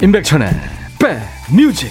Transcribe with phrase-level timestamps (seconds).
[0.00, 0.48] 임백천의
[1.50, 1.90] 백뮤직.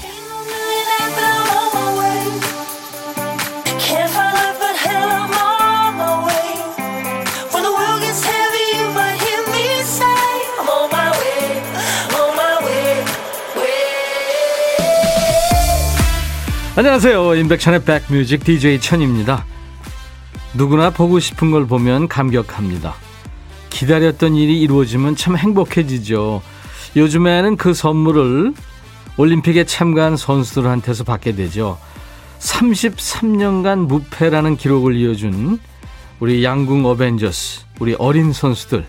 [16.78, 17.36] 안녕하세요.
[17.36, 19.46] 임백천의 백뮤직 DJ 천입니다.
[20.54, 22.96] 누구나 보고 싶은 걸 보면 감격합니다.
[23.70, 26.42] 기다렸던 일이 이루어지면 참 행복해지죠
[26.96, 28.54] 요즘에는 그 선물을
[29.18, 31.78] 올림픽에 참가한 선수들한테서 받게 되죠.
[32.39, 35.59] 33년간 무패라는 기록을 이어준
[36.19, 38.86] 우리 양궁 어벤져스, 우리 어린 선수들.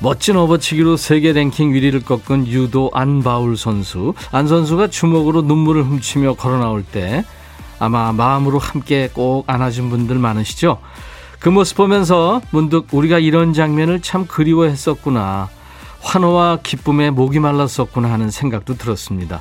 [0.00, 4.14] 멋진 업어치기로 세계 랭킹 1위를 꺾은 유도 안바울 선수.
[4.32, 7.24] 안 선수가 주먹으로 눈물을 훔치며 걸어 나올 때
[7.78, 10.78] 아마 마음으로 함께 꼭 안아준 분들 많으시죠?
[11.38, 15.48] 그 모습 보면서 문득 우리가 이런 장면을 참 그리워했었구나.
[16.02, 19.40] 환호와 기쁨에 목이 말랐었구나 하는 생각도 들었습니다.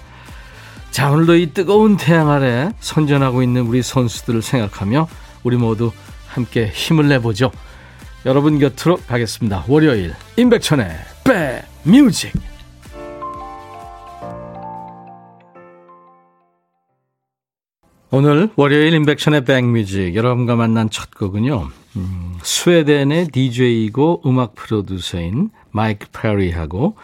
[0.92, 5.08] 자, 오늘도 이 뜨거운 태양 아래 선전하고 있는 우리 선수들을 생각하며
[5.44, 5.92] 우리 모두
[6.28, 7.52] 함께 힘을 내보죠.
[8.26, 9.66] 여러분 곁으로 가겠습니다.
[9.68, 10.90] 월요일 임백천의
[11.84, 12.34] 백뮤직
[18.12, 21.70] 오늘 월요일 임백천의 백뮤직 여러분과 만난 첫 곡은요.
[21.96, 26.96] 음, 스웨덴의 DJ이고 음악 프로듀서인 마이크 페리하고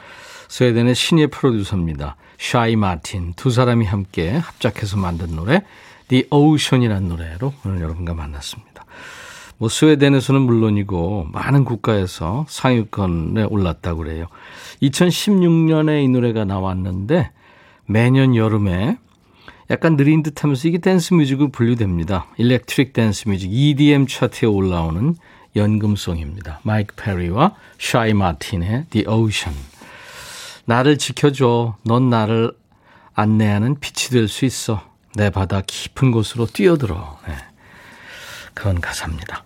[0.50, 2.16] 스웨덴의 신예 프로듀서입니다.
[2.38, 5.64] 샤이 마틴 두 사람이 함께 합작해서 만든 노래
[6.08, 8.86] The Ocean이라는 노래로 오늘 여러분과 만났습니다.
[9.58, 14.28] 뭐 스웨덴에서는 물론이고 많은 국가에서 상위권에 올랐다고 그래요.
[14.84, 17.32] 2016년에 이 노래가 나왔는데
[17.86, 18.98] 매년 여름에
[19.70, 22.28] 약간 느린 듯 하면서 이게 댄스 뮤직으로 분류됩니다.
[22.38, 25.16] electric dance music EDM 차트에 올라오는
[25.58, 26.60] 연금송입니다.
[26.64, 29.58] 마이크 페리와 샤이 마틴의 The Ocean.
[30.66, 31.76] 나를 지켜줘.
[31.84, 32.52] 넌 나를
[33.14, 34.82] 안내하는 빛이 될 수 있어.
[35.16, 37.20] 내 바다 깊은 곳으로 뛰어들어.
[37.28, 37.34] 네.
[38.54, 39.44] 그런 가사입니다.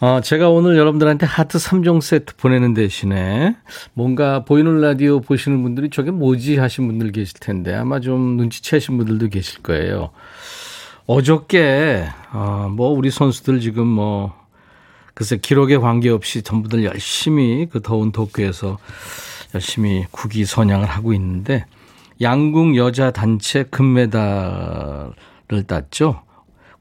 [0.00, 3.56] 어, 제가 오늘 여러분들한테 하트 3종 세트 보내는 대신에
[3.94, 9.28] 뭔가 보이는 라디오 보시는 분들이 저게 뭐지 하신 분들 계실 텐데 아마 좀 눈치채신 분들도
[9.28, 10.10] 계실 거예요.
[11.06, 14.34] 어저께, 어, 뭐 우리 선수들 지금 뭐
[15.16, 18.76] 글쎄 기록에 관계없이 전부들 열심히 그 더운 도쿄에서
[19.54, 21.64] 열심히 국위 선양을 하고 있는데
[22.20, 25.14] 양궁 여자 단체 금메달을
[25.66, 26.22] 땄죠.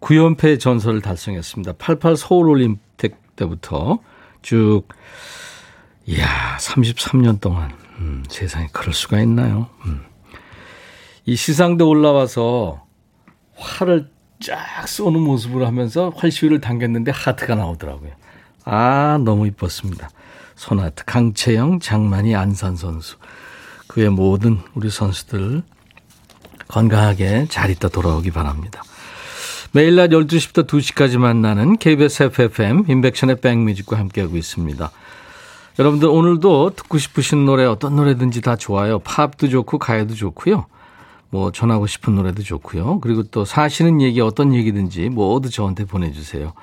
[0.02, 1.76] 9연패 전설을 달성했습니다.
[1.78, 4.00] 88 서울 올림픽 때부터
[4.42, 4.84] 쭉,
[6.06, 9.70] 이야, 33년 동안, 음, 세상에 그럴 수가 있나요?
[9.86, 10.02] 음.
[11.24, 12.86] 이 시상대 올라와서
[13.56, 14.10] 활을
[14.42, 18.25] 쫙 쏘는 모습을 하면서 활시위를 당겼는데 하트가 나오더라고요.
[18.66, 20.10] 아, 너무 이뻤습니다.
[20.56, 23.18] 손하트, 강채영, 장만희, 안산 선수.
[23.88, 25.62] 그의 모든 우리 선수들
[26.68, 28.82] 건강하게 잘 있다 돌아오기 바랍니다.
[29.72, 34.90] 매일 낮 12시부터 2시까지 만나는 KBS FFM 인백션의 백뮤직과 함께하고 있습니다.
[35.78, 39.00] 여러분들 오늘도 듣고 싶으신 노래 어떤 노래든지 다 좋아요.
[39.00, 40.66] 팝도 좋고 가요도 좋고요.
[41.30, 43.02] 뭐 전하고 싶은 노래도 좋고요.
[43.02, 46.54] 그리고 또 사시는 얘기 어떤 얘기든지 모두 저한테 보내주세요.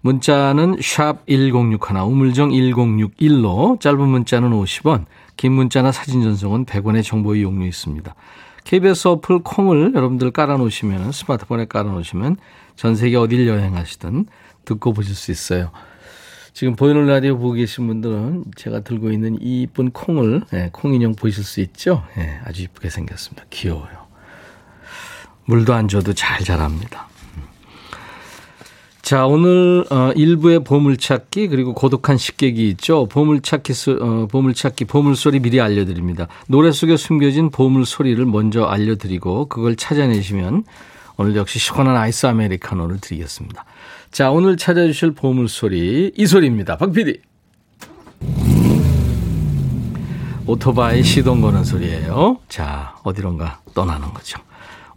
[0.00, 7.66] 문자는 샵 1061, 우물정 1061로 짧은 문자는 50원, 긴 문자나 사진 전송은 100원의 정보 이용료
[7.66, 8.14] 있습니다.
[8.64, 12.36] KBS 어플 콩을 여러분들 깔아놓으시면 스마트폰에 깔아놓으시면
[12.76, 14.26] 전 세계 어딜 여행하시든
[14.64, 15.70] 듣고 보실 수 있어요.
[16.52, 21.14] 지금 보이는 라디오 보고 계신 분들은 제가 들고 있는 이 이쁜 콩을 네, 콩 인형
[21.14, 22.04] 보실 수 있죠?
[22.16, 23.44] 네, 아주 이쁘게 생겼습니다.
[23.50, 24.06] 귀여워요.
[25.44, 27.08] 물도 안 줘도 잘 자랍니다.
[29.08, 33.06] 자, 오늘 어 1부의 보물찾기 그리고 고독한 식객이 있죠.
[33.06, 33.72] 보물찾기
[34.02, 36.28] 어 보물찾기 보물소리 미리 알려 드립니다.
[36.46, 40.64] 노래 속에 숨겨진 보물소리를 먼저 알려 드리고 그걸 찾아내시면
[41.16, 43.64] 오늘 역시 시원한 아이스 아메리카노를 드리겠습니다.
[44.10, 46.76] 자, 오늘 찾아 주실 보물소리 이 소리입니다.
[46.76, 47.22] 박 PD.
[50.44, 52.40] 오토바이 시동 거는 소리예요.
[52.50, 54.38] 자, 어디론가 떠나는 거죠.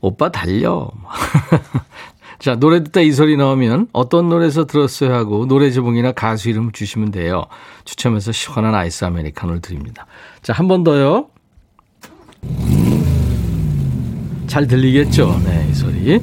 [0.01, 0.91] 오빠 달려.
[2.41, 7.11] 자, 노래 듣다 이 소리 나오면 어떤 노래에서 들었어요 하고 노래 제목이나 가수 이름 주시면
[7.11, 7.45] 돼요.
[7.85, 10.07] 추첨해서 시원한 아이스 아메리카노를 드립니다.
[10.41, 11.27] 자, 한 번 더요.
[14.47, 15.39] 잘 들리겠죠?
[15.45, 16.19] 네, 이 소리.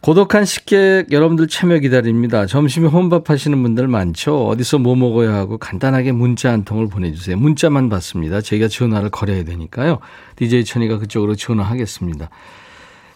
[0.00, 2.46] 고독한 식객 여러분들 참여 기다립니다.
[2.46, 4.48] 점심에 혼밥 하시는 분들 많죠?
[4.48, 7.36] 어디서 뭐 먹어야 하고 간단하게 문자 한 통을 보내주세요.
[7.36, 8.40] 문자만 받습니다.
[8.40, 10.00] 저희가 전화를 걸어야 되니까요.
[10.34, 12.30] DJ 천이가 그쪽으로 전화하겠습니다.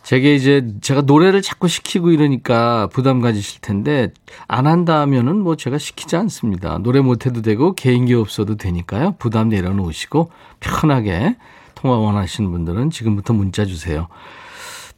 [0.02, 4.12] 제게 이제 제가 노래를 자꾸 시키고 이러니까 부담 가지실 텐데
[4.49, 6.79] 안 한다 하면은 뭐 제가 시키지 않습니다.
[6.79, 9.17] 노래 못 해도 되고 개인기 없어도 되니까요.
[9.19, 11.37] 부담 내려놓으시고 편하게
[11.75, 14.08] 통화 원하시는 분들은 지금부터 문자 주세요.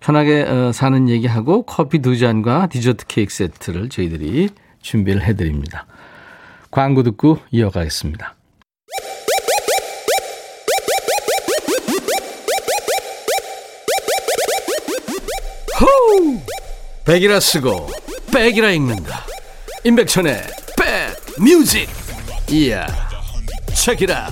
[0.01, 4.49] 편하게 어, 사는 얘기하고 커피 두 잔과 디저트 케이크 세트를 저희들이
[4.81, 5.87] 준비를 해드립니다.
[6.71, 8.35] 광고 듣고 이어가겠습니다.
[15.83, 16.39] 호우!
[17.05, 17.89] 백이라 쓰고
[18.33, 19.25] 백이라 읽는다.
[19.85, 20.43] 임백천의
[20.79, 21.89] 백 뮤직.
[22.51, 22.87] 이야.
[23.75, 24.29] 책이라.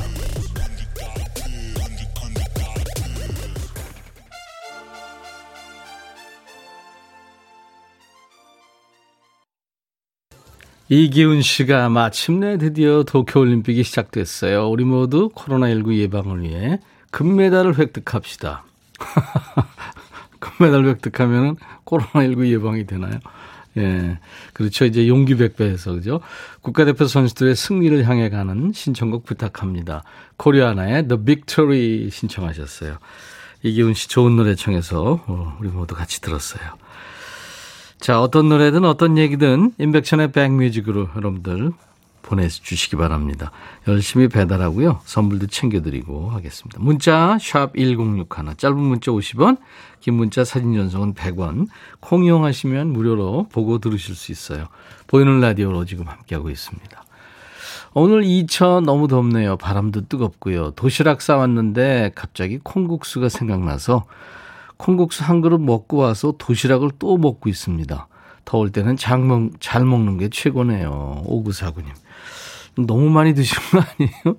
[10.88, 14.69] 이기훈 씨가 마침내 드디어 도쿄올림픽이 시작됐어요.
[14.69, 16.81] 우리 모두 코로나19 예방을 위해
[17.11, 18.64] 금메달을 획득합시다.
[20.40, 23.20] 금메달 획득하면 코로나19 예방이 되나요?
[23.76, 24.19] 예.
[24.52, 24.84] 그렇죠.
[24.84, 26.20] 이제 용기 백배해서, 그죠?
[26.60, 30.02] 국가대표 선수들의 승리를 향해 가는 신청곡 부탁합니다.
[30.37, 32.98] 코리아나의 The Victory 신청하셨어요.
[33.62, 36.62] 이기훈 씨 좋은 노래 청해서 어, 우리 모두 같이 들었어요.
[38.00, 41.72] 자, 어떤 노래든 어떤 얘기든 인백천의 백뮤직으로 여러분들
[42.22, 43.50] 보내주시기 바랍니다.
[43.88, 45.00] 열심히 배달하고요.
[45.05, 46.78] 선물도 챙겨드리고 하겠습니다.
[46.81, 48.26] 문자 1061,
[48.56, 49.58] 짧은 문자 50원,
[50.00, 51.69] 긴 문자 사진 전송은 100원.
[52.00, 54.67] 콩 이용하시면 무료로 보고 들으실 수 있어요.
[55.06, 57.05] 보이는 라디오로 지금 함께하고 있습니다.
[57.93, 59.56] 오늘 이천 너무 덥네요.
[59.56, 60.73] 바람도 뜨겁고요.
[60.73, 64.05] 도시락 싸왔는데 갑자기 콩국수가 생각나서
[64.76, 68.06] 콩국수 한 그릇 먹고 와서 도시락을 또 먹고 있습니다.
[68.44, 71.23] 더울 때는 잘, 먹, 잘 먹는 게 최고네요.
[71.25, 71.90] 오구사구님.
[72.76, 74.37] 너무 많이 드신 거 아니에요?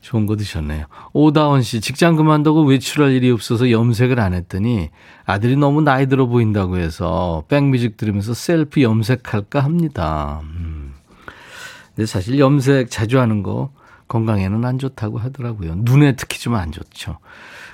[0.00, 0.86] 좋은 거 드셨네요.
[1.12, 4.90] 오다원 씨, 직장 그만두고 외출할 일이 없어서 염색을 안 했더니
[5.24, 10.40] 아들이 너무 나이 들어 보인다고 해서 백뮤직 들으면서 셀프 염색할까 합니다.
[10.44, 10.94] 음.
[11.94, 13.70] 근데 사실 염색 자주 하는 거
[14.06, 15.74] 건강에는 안 좋다고 하더라고요.
[15.78, 17.18] 눈에 특히 좀 안 좋죠.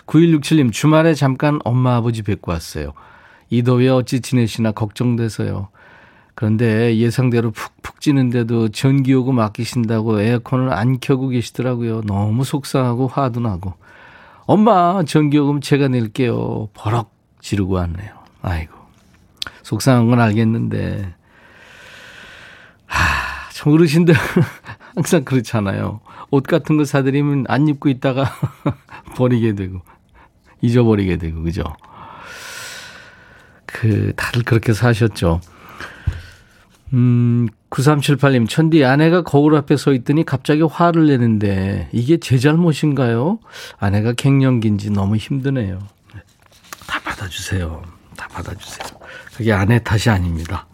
[0.06, 2.92] 9167님, 주말에 잠깐 엄마 아버지 뵙고 왔어요.
[3.50, 5.68] 이 더위에 어찌 지내시나 걱정돼서요.
[6.34, 12.02] 그런데 예상대로 푹푹 찌는데도 전기요금 아끼신다고 에어컨을 안 켜고 계시더라고요.
[12.02, 13.74] 너무 속상하고 화도 나고.
[14.46, 16.68] 엄마, 전기요금 제가 낼게요.
[16.74, 18.14] 버럭 지르고 왔네요.
[18.40, 18.74] 아이고.
[19.62, 21.14] 속상한 건 알겠는데.
[22.86, 24.14] 하, 참 어르신들
[24.94, 26.00] 항상 그렇잖아요.
[26.30, 28.30] 옷 같은 거 사드리면 안 입고 있다가
[29.16, 29.80] 버리게 되고.
[30.60, 31.64] 잊어버리게 되고, 그죠?
[33.66, 35.40] 그, 다들 그렇게 사셨죠.
[36.92, 43.38] 음, 9378님, 천디 아내가 거울 앞에 서 있더니 갑자기 화를 내는데 이게 제 잘못인가요?
[43.78, 45.78] 아내가 갱년기인지 너무 힘드네요.
[46.86, 47.82] 다 받아주세요.
[48.16, 48.86] 다 받아주세요.
[49.34, 50.66] 그게 아내 탓이 아닙니다.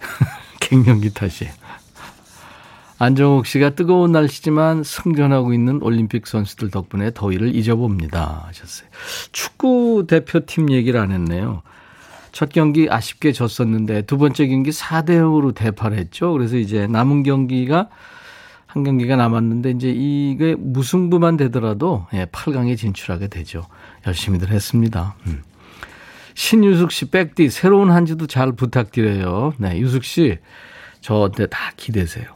[0.60, 1.52] 갱년기 탓이에요.
[2.98, 8.44] 안정옥 씨가 뜨거운 날씨지만 승전하고 있는 올림픽 선수들 덕분에 더위를 잊어봅니다.
[8.46, 8.88] 하셨어요.
[9.32, 11.62] 축구 대표팀 얘기를 안 했네요.
[12.36, 16.32] 첫 경기 아쉽게 졌었는데 두 번째 경기 4대 0으로 대파를 했죠.
[16.32, 17.88] 그래서 이제 남은 경기가
[18.66, 23.62] 한 경기가 남았는데 이제 이게 무승부만 되더라도 예, 8강에 진출하게 되죠.
[24.06, 25.14] 열심히들 했습니다.
[25.28, 25.44] 음.
[26.34, 29.54] 신유숙 씨 백디 새로운 한 주도 잘 부탁드려요.
[29.56, 30.36] 네, 유숙 씨
[31.00, 32.35] 저한테 다 기대세요.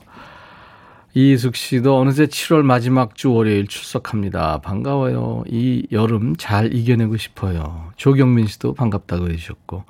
[1.12, 4.58] 이숙 씨도 어느새 7월 마지막 주 월요일 출석합니다.
[4.58, 5.42] 반가워요.
[5.48, 7.90] 이 여름 잘 이겨내고 싶어요.
[7.96, 9.84] 조경민 씨도 반갑다고 해주셨고.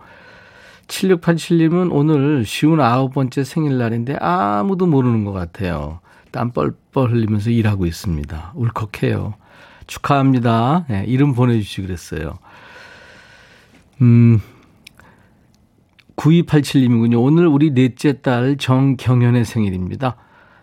[0.86, 6.00] 7687님은 오늘 쉬운 아홉 번째 생일날인데 아무도 모르는 것 같아요.
[6.30, 8.52] 땀 뻘뻘 흘리면서 일하고 있습니다.
[8.54, 9.34] 울컥해요.
[9.86, 10.86] 축하합니다.
[10.88, 12.38] 네, 이름 보내주시 그랬어요.
[14.00, 14.40] 음,
[16.16, 17.22] 9287님이군요.
[17.22, 20.16] 오늘 우리 넷째 딸 정경연의 생일입니다.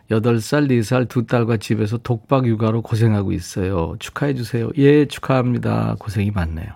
[0.09, 3.95] 8살, 4살 두 딸과 집에서 독박 육아로 고생하고 있어요.
[3.99, 4.69] 축하해 주세요.
[4.77, 5.95] 예, 축하합니다.
[5.99, 6.67] 고생이 많네요.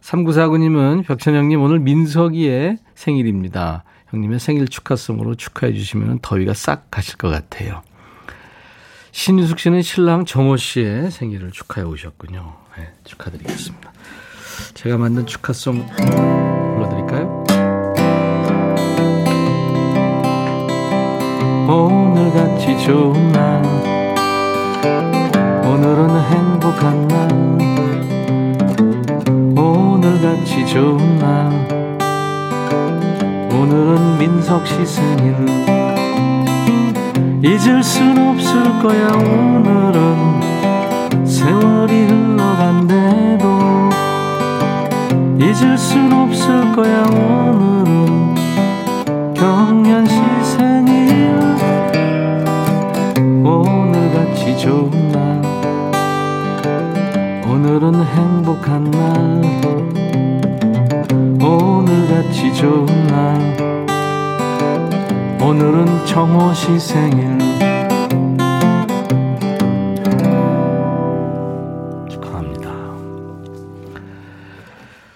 [0.00, 3.84] 3949님은 벽천형님 오늘 민석이의 생일입니다.
[4.08, 7.82] 형님의 생일 축하송으로 축하해 주시면 더위가 싹 가실 것 같아요.
[9.12, 12.56] 신유숙 씨는 신랑 정호 씨의 생일을 축하해 오셨군요.
[12.76, 13.92] 네, 축하드리겠습니다.
[14.74, 17.33] 제가 만든 축하송 불러드릴까요?
[21.66, 23.62] 오늘같이 좋은 날.
[25.64, 27.28] 오늘은 행복한 날.
[29.56, 31.50] 오늘같이 좋은 날.
[33.50, 35.34] 오늘은 민석 씨 생일.
[37.42, 40.44] 잊을 순 없을 거야 오늘은.
[41.24, 43.44] 세월이 흘러간대도
[45.38, 47.83] 잊을 순 없을 거야 오늘
[57.94, 59.40] 이런 행복한 날.
[61.40, 63.86] 오늘같이 좋은 날.
[65.40, 67.38] 오늘은 정호시 생일.
[72.10, 72.72] 축하합니다.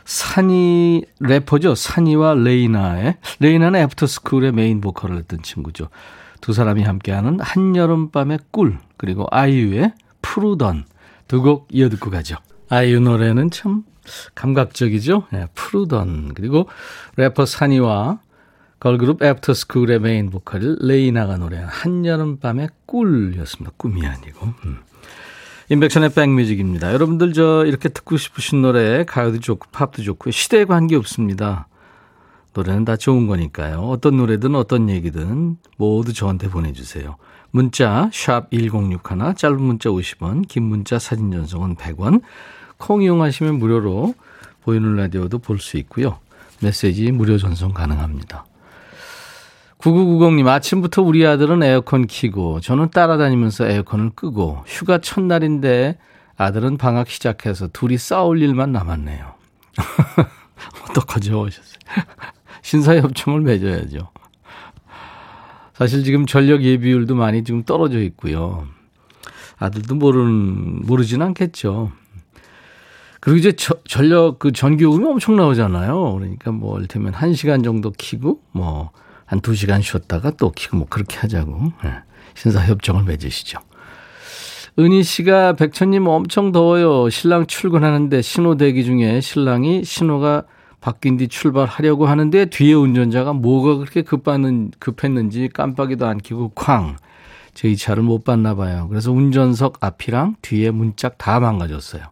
[0.04, 1.74] 산이 래퍼죠?
[1.74, 5.88] 산이와 레이나의 레이나는 애프터스쿨의 메인 보컬을 했던 친구죠.
[6.40, 10.84] 두 사람이 함께하는 한여름밤의 꿀 그리고 아이유의 푸르던
[11.26, 12.36] 두 곡 이어듣고 가죠.
[12.70, 13.84] 아이유 노래는 참
[14.34, 15.26] 감각적이죠.
[15.32, 16.68] 네, 푸르던 그리고
[17.16, 18.20] 래퍼 산이와
[18.80, 23.74] 걸그룹 애프터스쿨의 메인 보컬 레이나가 노래한 한여름밤의 꿀이었습니다.
[23.76, 24.46] 꿈이 아니고.
[24.64, 24.78] 음.
[25.70, 26.92] 인백션의 백뮤직입니다.
[26.94, 31.68] 여러분들 저 이렇게 듣고 싶으신 노래 가요도 좋고 팝도 좋고 시대에 관계없습니다.
[32.54, 33.80] 노래는 다 좋은 거니까요.
[33.80, 37.16] 어떤 노래든 어떤 얘기든 모두 저한테 보내주세요.
[37.50, 42.22] 문자 1061, 짧은 문자 50원, 긴 문자 사진 전송은 100원,
[42.78, 44.14] 콩 이용하시면 무료로
[44.62, 46.18] 보이는 라디오도 볼 수 있고요.
[46.60, 48.44] 메시지 무료 전송 가능합니다.
[49.78, 55.98] 9990님, 아침부터 우리 아들은 에어컨 키고, 저는 따라다니면서 에어컨을 끄고, 휴가 첫날인데
[56.36, 59.34] 아들은 방학 시작해서 둘이 싸울 일만 남았네요.
[60.90, 61.46] 어떡하죠?
[61.46, 61.78] 하셨어요.
[62.62, 64.10] 신사협정을 맺어야죠.
[65.74, 68.66] 사실 지금 전력 예비율도 많이 지금 떨어져 있고요.
[69.58, 71.92] 아들도 모르는, 모르진 않겠죠.
[73.20, 76.14] 그리고 이제 저, 전력 그 전기요금이 엄청 나오잖아요.
[76.14, 78.90] 그러니까 뭐, 이를테면 1시간 정도 키고, 뭐,
[79.28, 81.72] 한 2시간 쉬었다가 또 키고 뭐 그렇게 하자고.
[81.84, 81.90] 네.
[82.34, 83.58] 신사 협정을 맺으시죠.
[84.78, 87.10] 은희 씨가 백천님 엄청 더워요.
[87.10, 90.44] 신랑 출근하는데 신호 대기 중에 신랑이 신호가
[90.80, 96.96] 바뀐 뒤 출발하려고 하는데 뒤에 운전자가 뭐가 그렇게 급하는, 급했는지 깜빡이도 안 켜고 쾅.
[97.52, 98.86] 저희 차를 못 봤나 봐요.
[98.88, 102.04] 그래서 운전석 앞이랑 뒤에 문짝 다 망가졌어요.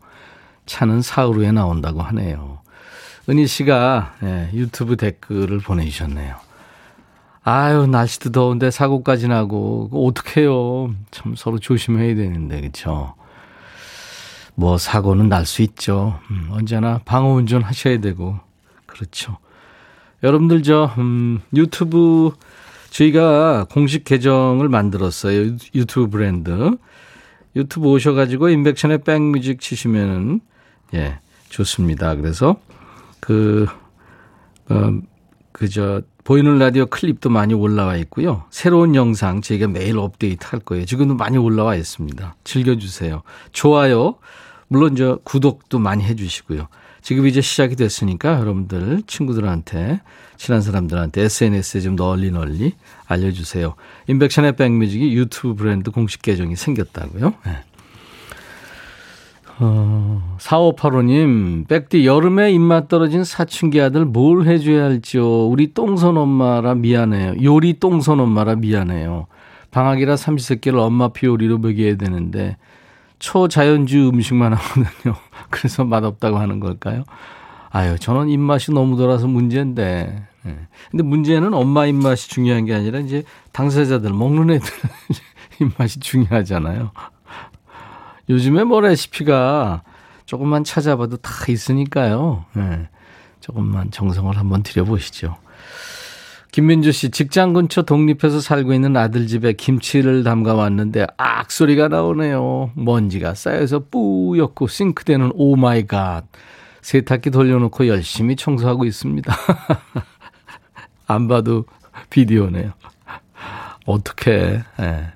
[0.66, 2.58] 차는 사흘 후에 나온다고 하네요.
[3.28, 6.36] 은희 씨가 예, 유튜브 댓글을 보내주셨네요.
[7.42, 10.94] 아유 날씨도 더운데 사고까지 나고 어떡해요.
[11.10, 13.14] 참 서로 조심해야 되는데 그렇죠.
[14.54, 16.18] 뭐 사고는 날 수 있죠.
[16.30, 18.38] 음, 언제나 방어 운전 하셔야 되고
[18.86, 19.38] 그렇죠.
[20.22, 22.32] 여러분들 저 음, 유튜브
[22.90, 25.56] 저희가 공식 계정을 만들었어요.
[25.74, 26.76] 유튜브 브랜드.
[27.54, 30.40] 유튜브 오셔가지고 인백션의 백뮤직 치시면은
[30.94, 32.14] 예 좋습니다.
[32.14, 32.56] 그래서
[33.20, 33.66] 그
[34.68, 34.92] 어,
[35.52, 38.44] 그저 보이는 라디오 클립도 많이 올라와 있고요.
[38.50, 40.84] 새로운 영상 저희가 매일 업데이트 할 거예요.
[40.84, 42.34] 지금도 많이 올라와 있습니다.
[42.42, 43.22] 즐겨주세요.
[43.52, 44.16] 좋아요.
[44.68, 46.66] 물론 저 구독도 많이 해주시고요.
[47.00, 50.00] 지금 이제 시작이 됐으니까 여러분들 친구들한테
[50.36, 52.72] 친한 사람들한테 SNS에 좀 널리 널리
[53.06, 53.76] 알려주세요.
[54.08, 57.34] 인백션의 백뮤직이 유튜브 브랜드 공식 계정이 생겼다고요.
[57.46, 57.58] 네.
[59.58, 65.46] 어, 4585님, 백디 여름에 입맛 떨어진 사춘기 아들 뭘 해줘야 할지요.
[65.46, 67.42] 우리 똥손 엄마라 미안해요.
[67.42, 69.26] 요리 똥손 엄마라 미안해요.
[69.70, 72.56] 방학이라 삼시세끼를 엄마표 요리로 먹여야 되는데
[73.18, 75.16] 초자연주 음식만 하거든요.
[75.48, 77.04] 그래서 맛없다고 하는 걸까요?
[77.70, 80.22] 아유, 저는 입맛이 너무 돌아서 문제인데.
[80.44, 80.58] 네.
[80.90, 84.68] 근데 문제는 엄마 입맛이 중요한 게 아니라 이제 당사자들 먹는 애들
[85.60, 86.92] 입맛이 중요하잖아요.
[88.28, 89.82] 요즘에 뭐 레시피가
[90.24, 92.44] 조금만 찾아봐도 다 있으니까요.
[92.54, 92.88] 네.
[93.40, 95.36] 조금만 정성을 한번 들여보시죠.
[96.50, 102.70] 김민주 씨, 직장 근처 독립해서 살고 있는 아들 집에 김치를 담가 왔는데 악 소리가 나오네요.
[102.74, 106.24] 먼지가 쌓여서 뿌옇고 싱크대는 oh my god.
[106.80, 109.36] 세탁기 돌려놓고 열심히 청소하고 있습니다.
[111.06, 111.64] 안 봐도
[112.10, 112.72] 비디오네요.
[113.86, 114.62] 어떻게?
[114.80, 115.12] 예.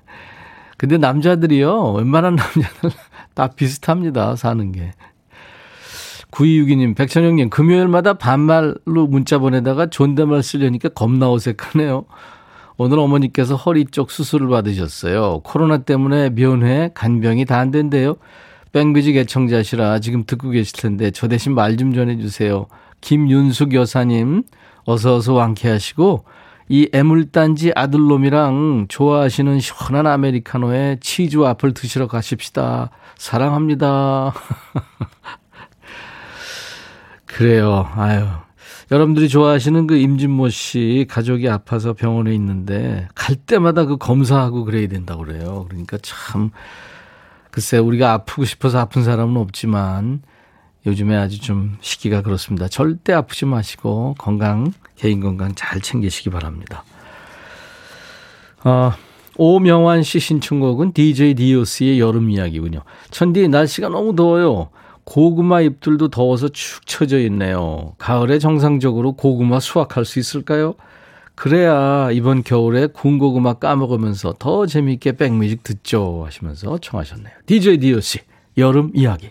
[0.80, 2.90] 근데 남자들이요, 웬만한 남자들
[3.34, 4.92] 다 비슷합니다, 사는 게.
[6.30, 12.06] 9262님, 백천영님, 금요일마다 반말로 문자 보내다가 존댓말 쓰려니까 겁나 어색하네요.
[12.78, 15.40] 오늘 어머니께서 허리 쪽 수술을 받으셨어요.
[15.44, 18.16] 코로나 때문에 면회, 간병이 다 안 된대요.
[18.72, 22.68] 뺑비지 개청자시라 지금 듣고 계실 텐데 저 대신 말 좀 전해주세요.
[23.02, 24.44] 김윤숙 여사님,
[24.86, 26.24] 어서어서 완쾌하시고,
[26.72, 32.90] 이 애물단지 아들놈이랑 좋아하시는 시원한 아메리카노에 치즈 와플 드시러 가십시다.
[33.18, 34.32] 사랑합니다.
[37.26, 37.90] 그래요.
[37.96, 38.24] 아유.
[38.92, 45.24] 여러분들이 좋아하시는 그 임진모 씨 가족이 아파서 병원에 있는데 갈 때마다 그 검사하고 그래야 된다고
[45.24, 45.66] 그래요.
[45.68, 46.52] 그러니까 참
[47.50, 50.22] 글쎄 우리가 아프고 싶어서 아픈 사람은 없지만
[50.86, 52.68] 요즘에 아주 좀 시기가 그렇습니다.
[52.68, 56.84] 절대 아프지 마시고 건강, 개인 건강 잘 챙기시기 바랍니다.
[58.62, 58.92] 어,
[59.38, 62.82] 오명환 씨 신청곡은 DJ DOC의 여름 이야기군요.
[63.10, 64.68] 천디 날씨가 너무 더워요.
[65.04, 67.94] 고구마 잎들도 더워서 축 처져 있네요.
[67.96, 70.74] 가을에 정상적으로 고구마 수확할 수 있을까요?
[71.34, 77.32] 그래야 이번 겨울에 군고구마 까먹으면서 더 재미있게 백뮤직 듣죠 하시면서 청하셨네요.
[77.46, 78.18] DJ DOC
[78.58, 79.30] 여름 이야기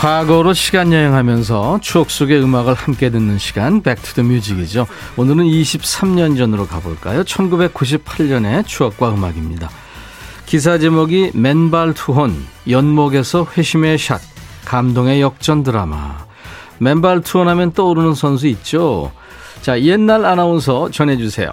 [0.00, 4.86] 과거로 시간 여행하면서 추억 속의 음악을 함께 듣는 시간 back to the music이죠.
[5.18, 7.22] 오늘은 23년 전으로 가볼까요?
[7.22, 9.68] 1998년의 추억과 음악입니다.
[10.46, 12.34] 기사 제목이 맨발 투혼,
[12.66, 14.22] 연목에서 회심의 샷,
[14.64, 16.16] 감동의 역전 드라마.
[16.78, 19.12] 맨발 투혼하면 떠오르는 선수 있죠?
[19.60, 21.50] 자, 옛날 아나운서 전해주세요.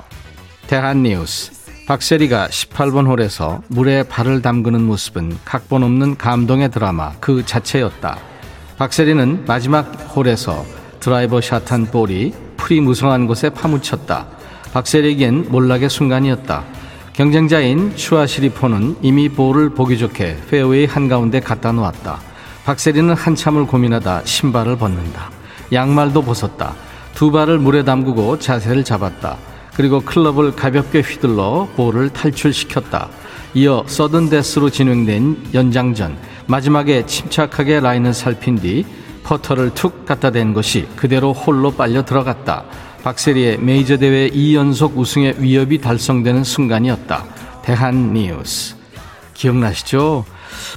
[0.67, 1.51] 대한뉴스.
[1.85, 8.36] 박세리가 18번 홀에서 물에 발을 담그는 모습은 각본 없는 감동의 드라마 그 자체였다.
[8.77, 9.85] 박세리는 마지막
[10.15, 10.63] 홀에서
[10.99, 14.27] 드라이버 샷한 볼이 풀이 무성한 곳에 파묻혔다.
[14.71, 16.63] 박세리에겐 몰락의 순간이었다.
[17.13, 22.19] 경쟁자인 추아시리폰은 이미 볼을 보기 좋게 페어웨이 한가운데 갖다 놓았다.
[22.65, 25.31] 박세리는 한참을 고민하다 신발을 벗는다.
[25.73, 26.75] 양말도 벗었다.
[27.15, 29.37] 두 발을 물에 담그고 자세를 잡았다.
[29.75, 33.09] 그리고 클럽을 가볍게 휘둘러 볼을 탈출시켰다.
[33.55, 36.15] 이어 서든데스로 진행된 연장전
[36.47, 38.85] 마지막에 침착하게 라인을 살핀 뒤
[39.23, 42.63] 퍼터를 툭 갖다 댄 것이 그대로 홀로 빨려 들어갔다.
[43.03, 47.25] 박세리의 메이저 대회 2연속 우승의 위협이 달성되는 순간이었다.
[47.63, 48.75] 대한 뉴스.
[49.33, 50.25] 기억나시죠?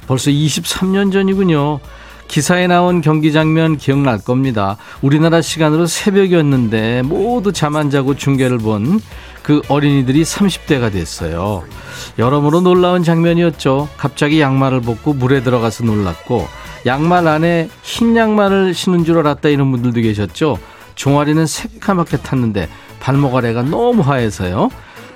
[0.07, 1.79] 벌써 23년 전이군요.
[2.27, 4.77] 기사에 나온 경기 장면 기억날 겁니다.
[5.01, 9.01] 우리나라 시간으로 새벽이었는데 모두 잠 안 자고 중계를 본
[9.43, 11.63] 그 어린이들이 30대가 됐어요.
[12.19, 13.89] 여러모로 놀라운 장면이었죠.
[13.97, 16.47] 갑자기 양말을 벗고 물에 들어가서 놀랐고
[16.85, 20.57] 양말 안에 흰 양말을 신은 줄 알았다 이런 분들도 계셨죠.
[20.95, 24.69] 종아리는 새까맣게 탔는데 발목 아래가 너무 하얘서요.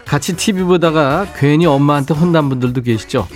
[0.05, 3.27] 같이 TV 보다가 괜히 엄마한테 혼난 분들도 계시죠.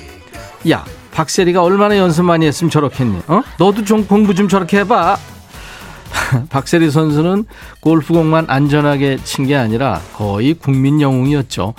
[0.70, 3.22] 야, 박세리가 얼마나 연습 많이 했으면 저렇겠니?
[3.28, 3.42] 어?
[3.58, 5.18] 너도 좀 공부 좀 저렇게 해봐.
[6.50, 7.46] 박세리 선수는
[7.82, 11.74] 골프공만 안전하게 친 게 아니라 거의 국민 영웅이었죠.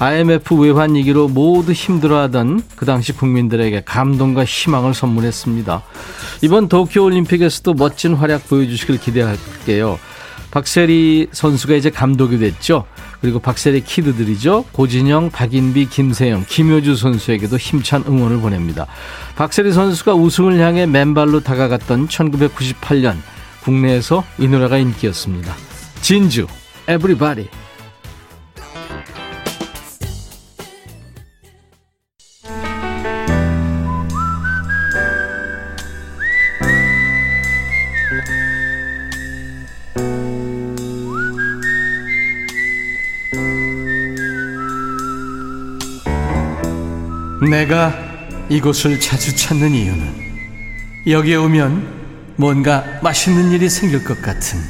[0.00, 5.82] IMF 외환 위기로 모두 힘들어하던 그 당시 국민들에게 감동과 희망을 선물했습니다.
[6.42, 9.98] 이번 도쿄 올림픽에서도 멋진 활약 보여주시길 기대할게요.
[10.52, 12.84] 박세리 선수가 이제 감독이 됐죠.
[13.20, 14.66] 그리고 박세리 키드들이죠.
[14.70, 18.86] 고진영, 박인비, 김세영, 김효주 선수에게도 힘찬 응원을 보냅니다.
[19.34, 23.16] 박세리 선수가 우승을 향해 맨발로 다가갔던 1998년
[23.62, 25.54] 국내에서 이 노래가 인기였습니다.
[26.00, 26.46] 진주,
[26.88, 27.48] Everybody.
[47.50, 47.92] 내가
[48.48, 50.14] 이곳을 자주 찾는 이유는
[51.06, 51.97] 여기에 오면
[52.38, 54.60] 뭔가 맛있는 일이 생길 것 같은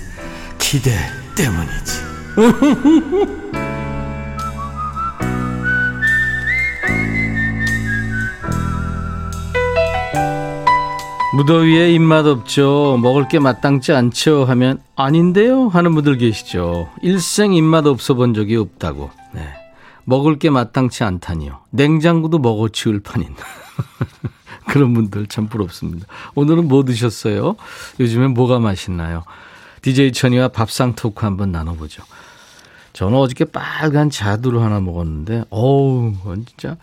[0.58, 0.90] 기대
[1.36, 2.08] 때문이지.
[11.36, 12.98] 무더위에 입맛 없죠.
[13.02, 14.46] 먹을 게 마땅치 않죠.
[14.46, 15.68] 하면 아닌데요.
[15.68, 16.88] 하는 분들 계시죠.
[17.02, 19.10] 일생 입맛 없어 본 적이 없다고.
[19.34, 19.42] 네.
[20.04, 21.60] 먹을 게 마땅치 않다니요.
[21.70, 23.36] 냉장고도 먹어 치울 판인.
[24.68, 26.06] 그런 분들 참 부럽습니다.
[26.34, 27.56] 오늘은 뭐 드셨어요?
[27.98, 29.24] 요즘엔 뭐가 맛있나요?
[29.82, 32.02] DJ 천이와 밥상 토크 한번 나눠보죠.
[32.92, 36.14] 저는 어저께 빨간 자두를 하나 먹었는데, 어우,
[36.46, 36.76] 진짜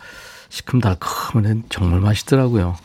[0.48, 2.76] 시큼달콤한 정말 맛있더라고요.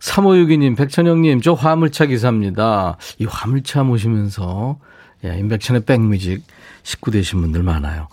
[0.00, 2.96] 3562님, 백천영님, 저 화물차 기사입니다.
[3.18, 4.78] 이 화물차 모시면서,
[5.24, 6.42] 예, 인백천의 백뮤직
[6.82, 8.08] 식구 되신 분들 많아요.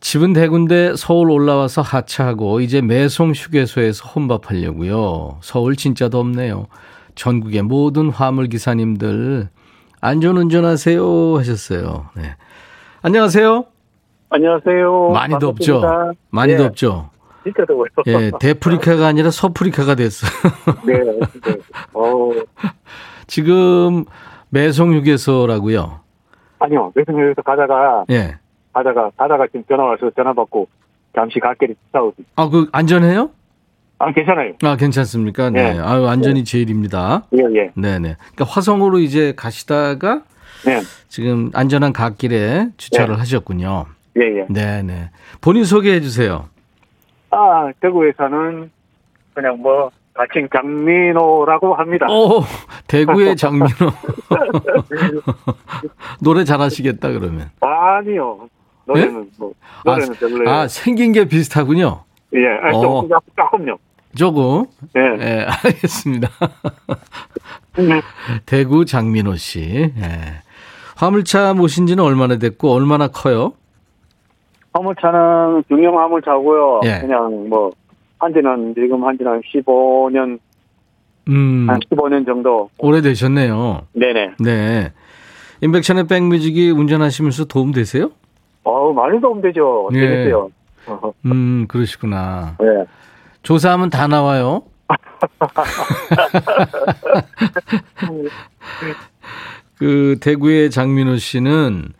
[0.00, 5.38] 집은 대군데 서울 올라와서 하차하고 이제 매송 휴게소에서 혼밥하려고요.
[5.40, 6.66] 서울 진짜 덥네요.
[7.14, 9.48] 전국의 모든 화물 기사님들
[10.00, 12.06] 안전운전하세요 하셨어요.
[12.14, 12.36] 네.
[13.02, 13.64] 안녕하세요.
[14.30, 15.10] 안녕하세요.
[15.10, 15.82] 많이 덥죠?
[16.30, 17.10] 많이 예, 덥죠?
[17.42, 17.86] 진짜 더워요.
[18.06, 20.30] 예, 대프리카가 아니라 서프리카가 됐어요.
[20.86, 21.56] 네, 네.
[21.94, 22.30] 어
[23.26, 24.04] 지금
[24.50, 26.00] 매송 휴게소라고요.
[26.60, 26.92] 아니요.
[26.94, 28.36] 외승에서 가다가, 예.
[28.72, 30.68] 가다가, 가다가 지금 전화 와서 전화 받고,
[31.14, 32.14] 잠시 갓길이 싸우고.
[32.36, 33.30] 아, 그 안전해요?
[33.98, 34.52] 아, 괜찮아요.
[34.62, 35.50] 아, 괜찮습니까?
[35.50, 35.74] 네.
[35.76, 35.80] 예.
[35.80, 37.24] 아유, 안전이 제일입니다.
[37.34, 37.70] 예, 예.
[37.74, 38.16] 네네.
[38.16, 40.22] 그러니까 화성으로 이제 가시다가
[40.64, 40.80] 네.
[41.08, 43.18] 지금 안전한 갓길에 주차를 네.
[43.18, 43.86] 하셨군요.
[44.20, 44.46] 예, 예.
[44.48, 45.10] 네네.
[45.40, 46.48] 본인 소개해 주세요.
[47.30, 48.70] 아, 대구에 사는,
[49.34, 52.06] 그냥 뭐, 가칭 장민호라고 합니다.
[52.10, 52.42] 오,
[52.88, 53.68] 대구의 장민호.
[56.20, 57.50] 노래 잘하시겠다, 그러면.
[57.60, 58.48] 아니요.
[58.88, 59.52] 노래는 뭐,
[59.84, 60.48] 노래는 별로예요.
[60.50, 62.04] 아, 생긴 게 비슷하군요.
[62.34, 62.80] 예, 아, 어.
[62.82, 63.76] 조금, 조금요.
[64.16, 64.64] 조금.
[64.96, 65.00] 예.
[65.20, 66.28] 예, 알겠습니다.
[67.76, 68.00] 네.
[68.46, 69.60] 대구 장민호 씨.
[69.60, 69.92] 예.
[70.96, 73.52] 화물차 모신 지는 얼마나 됐고, 얼마나 커요?
[74.72, 76.80] 화물차는 중형 화물차고요.
[76.84, 76.98] 예.
[77.00, 77.70] 그냥 뭐,
[78.18, 80.38] 한지는, 지금 한지는 한 15년,
[81.28, 82.70] 음, 한 15년 정도.
[82.78, 83.82] 오래되셨네요.
[83.92, 84.30] 네네.
[84.40, 84.92] 네.
[85.60, 88.10] 인백션의 백뮤직이 운전하시면서 도움 되세요?
[88.64, 89.88] 어우, 많이 도움 되죠.
[89.92, 90.00] 예.
[90.00, 90.50] 재밌어요.
[90.86, 91.14] 어허.
[91.26, 92.56] 음, 그러시구나.
[92.62, 92.84] 예.
[93.42, 94.62] 조사하면 다 나와요.
[99.78, 101.92] 그 대구의 장민호 씨는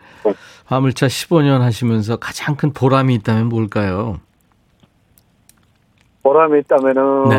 [0.66, 4.20] 화물차 15년 하시면서 가장 큰 보람이 있다면 뭘까요?
[6.22, 7.36] 보람이 있다면은, 네.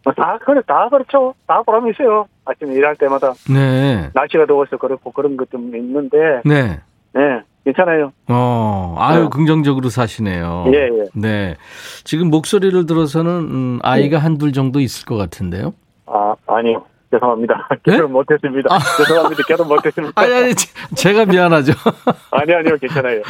[0.00, 1.34] 음, 뭐 다, 그래, 다 그렇죠.
[1.46, 2.26] 다 보람이 있어요.
[2.44, 3.32] 아침에 일할 때마다.
[3.52, 4.10] 네.
[4.14, 6.80] 날씨가 더워서 그렇고 그런 것 좀 있는데, 네.
[7.12, 8.12] 네, 괜찮아요.
[8.28, 9.28] 어, 아유, 네.
[9.30, 10.64] 긍정적으로 사시네요.
[10.68, 11.04] 예, 예.
[11.14, 11.56] 네.
[12.04, 15.74] 지금 목소리를 들어서는, 음, 아이가 한둘 정도 있을 것 같은데요?
[16.06, 16.84] 아, 아니요.
[17.12, 17.68] 죄송합니다.
[17.86, 17.92] 네?
[17.96, 18.72] 결혼 못했습니다.
[18.72, 18.78] 아.
[18.96, 19.42] 죄송합니다.
[19.48, 20.12] 결혼 못했습니다.
[20.20, 21.72] 아니, 아니, 제- 제가 미안하죠.
[22.30, 22.76] 아니, 아니요.
[22.80, 23.22] 괜찮아요.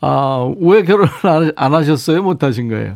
[0.00, 2.22] 아, 왜 결혼을 안, 안 하셨어요?
[2.22, 2.94] 못 하신 거예요?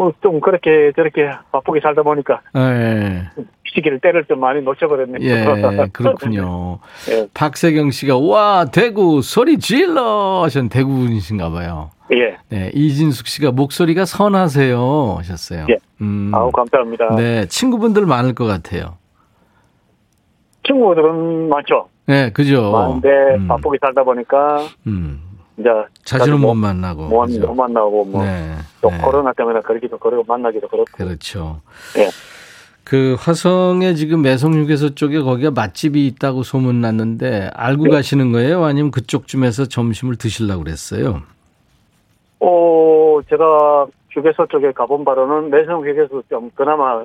[0.00, 3.28] 뭐, 좀 그렇게 저렇게 바쁘게 살다 보니까 예.
[3.66, 5.18] 시기를 때를 좀 많이 놓쳐버렸네요.
[5.20, 5.44] 예,
[5.92, 6.78] 그렇군요.
[7.12, 7.28] 예.
[7.34, 11.90] 박세경 씨가 와 대구 소리 질러 하셨는 대구 분이신가 봐요.
[12.14, 12.38] 예.
[12.48, 15.66] 네, 이진숙 씨가 목소리가 선하세요 하셨어요.
[15.68, 15.76] 예.
[16.00, 17.16] 음, 아우, 감사합니다.
[17.16, 18.96] 네, 친구분들 많을 것 같아요.
[20.64, 21.88] 친구들은 많죠.
[22.06, 22.72] 네, 그죠.
[22.72, 25.20] 많은데 음, 바쁘게 살다 보니까 음,
[25.58, 25.68] 이제
[26.04, 27.08] 자주는 뭐- 못 만나고.
[27.08, 27.46] 못, 그죠?
[27.48, 31.60] 못 만나고 뭐 네, 또 네, 코로나 때문에 그러기도 그러고 만나기도 그렇고 그렇죠.
[31.98, 32.08] 예.
[32.84, 37.90] 그 화성에 지금 매성휴게소 쪽에 거기가 맛집이 있다고 소문 났는데 알고 네.
[37.90, 38.64] 가시는 거예요?
[38.64, 41.22] 아니면 그쪽쯤에서 점심을 드시려고 그랬어요?
[42.40, 47.04] 어 제가 휴게소 쪽에 가본 바로는 매성 휴게소 좀 그나마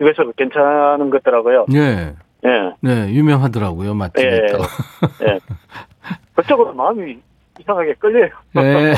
[0.00, 1.66] 휴게소가 괜찮은 것 같더라고요.
[1.68, 2.14] 네.
[2.44, 2.72] 예.
[2.80, 3.94] 네, 유명하더라고요.
[3.94, 4.36] 맛집이 예.
[4.48, 4.64] 있다고.
[5.28, 5.38] 예.
[6.34, 7.16] 그쪽으로 마음이
[7.64, 8.28] 이상하게 끌려요.
[8.54, 8.94] 네.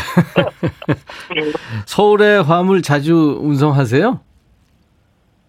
[1.87, 4.21] 서울에 화물 자주 운송하세요?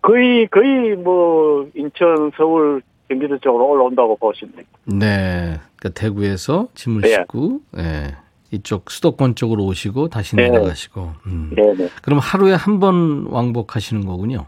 [0.01, 4.65] 거의 거의 뭐 인천, 서울, 경기도 쪽으로 올라온다고 보시면 돼요.
[4.85, 5.59] 네.
[5.77, 7.13] 그러니까 대구에서 짐을 예.
[7.15, 8.15] 싣고, 예.
[8.51, 10.49] 이쪽 수도권 쪽으로 오시고 다시 네.
[10.49, 11.11] 내려가시고.
[11.25, 11.51] 음.
[11.55, 11.89] 네네.
[12.01, 14.45] 그럼 하루에 한 번 왕복하시는 거군요.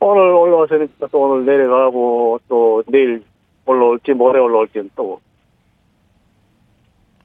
[0.00, 3.22] 오늘 올라와서니까 또 오늘 내려가고 또 내일
[3.66, 5.20] 올라올지 모레 올라올지는 또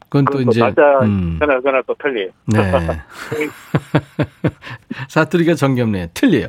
[0.09, 1.37] 그건 또 또 이제 날짜 음.
[1.39, 2.29] 그날 또 틀려요.
[2.47, 2.71] 네.
[5.07, 6.07] 사투리가 정겹네요.
[6.13, 6.47] 틀려요.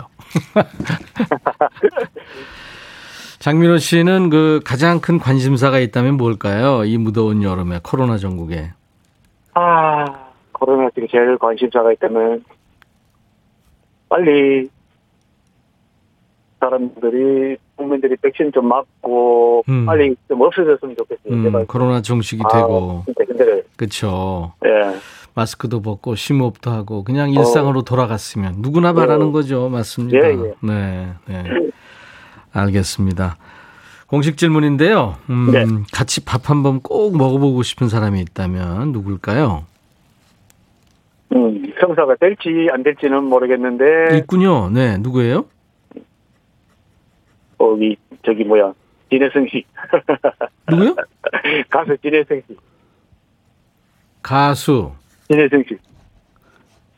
[3.38, 6.84] 장민호 씨는 그 가장 큰 관심사가 있다면 뭘까요?
[6.84, 8.72] 이 무더운 여름에 코로나 전국에.
[9.54, 10.04] 아
[10.52, 12.44] 코로나 지금 제일 관심사가 있다면
[14.08, 14.68] 빨리
[16.60, 19.86] 사람들이 국민들이 백신 좀 맞고 음.
[19.86, 21.32] 빨리 좀 없어졌으면 좋겠어요.
[21.32, 21.66] 음.
[21.66, 23.62] 코로나 종식이 아, 되고 진짜 힘들어요.
[23.76, 24.52] 그렇죠.
[24.66, 24.98] 예.
[25.34, 29.32] 마스크도 벗고 심호흡도 하고 그냥 일상으로 돌아갔으면 누구나 바라는 예.
[29.32, 29.68] 거죠.
[29.70, 30.18] 맞습니다.
[30.18, 30.54] 예, 예.
[30.60, 31.44] 네, 네.
[32.52, 33.36] 알겠습니다.
[34.06, 35.16] 공식 질문인데요.
[35.30, 35.64] 음, 네.
[35.92, 39.64] 같이 밥 한번 꼭 먹어보고 싶은 사람이 있다면 누굴까요?
[41.32, 44.68] 음, 성사가 될지 안 될지는 모르겠는데 있군요.
[44.70, 45.44] 네, 누구예요?
[47.60, 47.94] 거기
[48.24, 48.72] 저기 뭐야
[49.10, 49.64] 진혜성 씨
[50.70, 50.94] 누구요?
[51.68, 52.56] 가수 진혜성 씨
[54.22, 54.92] 가수
[55.28, 55.76] 진혜성 씨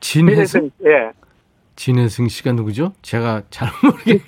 [0.01, 0.71] 진혜승.
[0.71, 1.11] 진혜성 예
[1.75, 2.93] 진혜승 씨가 누구죠?
[3.03, 4.23] 제가 잘 모르겠네.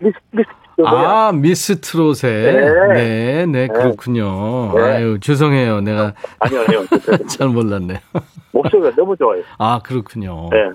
[0.00, 0.46] 미스,
[0.84, 2.52] 아, 미스 트롯에.
[2.52, 2.94] 네.
[2.94, 4.72] 네, 네, 그렇군요.
[4.76, 4.82] 네.
[4.82, 5.80] 아유, 죄송해요.
[5.80, 6.86] 내가 아니요, 아니요.
[7.28, 7.98] 잘 몰랐네요.
[8.52, 9.42] 목소리가 너무 좋아요.
[9.58, 10.48] 아, 그렇군요.
[10.52, 10.70] 네.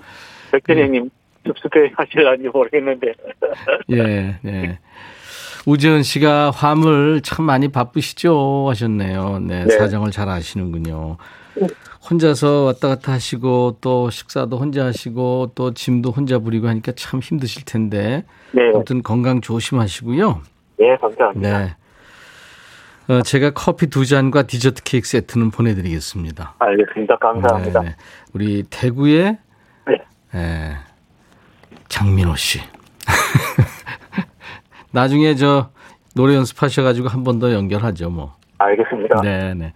[0.52, 1.10] 백천이 형님,
[1.96, 3.14] 하실런지 모르겠는데.
[3.90, 4.78] 예, 네.
[5.66, 8.66] 우재은 씨가 화물 참 많이 바쁘시죠?
[8.68, 9.38] 하셨네요.
[9.40, 9.70] 네, 네.
[9.70, 11.16] 사정을 잘 아시는군요.
[12.10, 17.64] 혼자서 왔다 갔다 하시고 또 식사도 혼자 하시고 또 짐도 혼자 부리고 하니까 참 힘드실
[17.64, 18.62] 텐데 네.
[18.74, 20.42] 아무튼 건강 조심하시고요.
[20.80, 21.58] 예, 감사합니다.
[21.58, 21.76] 네.
[23.06, 26.56] 어, 제가 커피 두 잔과 디저트 케이크 세트는 보내드리겠습니다.
[26.58, 27.16] 알겠습니다.
[27.16, 27.80] 감사합니다.
[27.80, 27.96] 네, 네.
[28.34, 29.38] 우리 대구의
[30.32, 30.76] 네.
[31.84, 32.60] 예, 장민호 씨.
[34.90, 35.70] 나중에 저
[36.14, 38.34] 노래 연습하셔가지고 한 번 더 연결하죠, 뭐.
[38.58, 39.20] 알겠습니다.
[39.22, 39.72] 네, 네.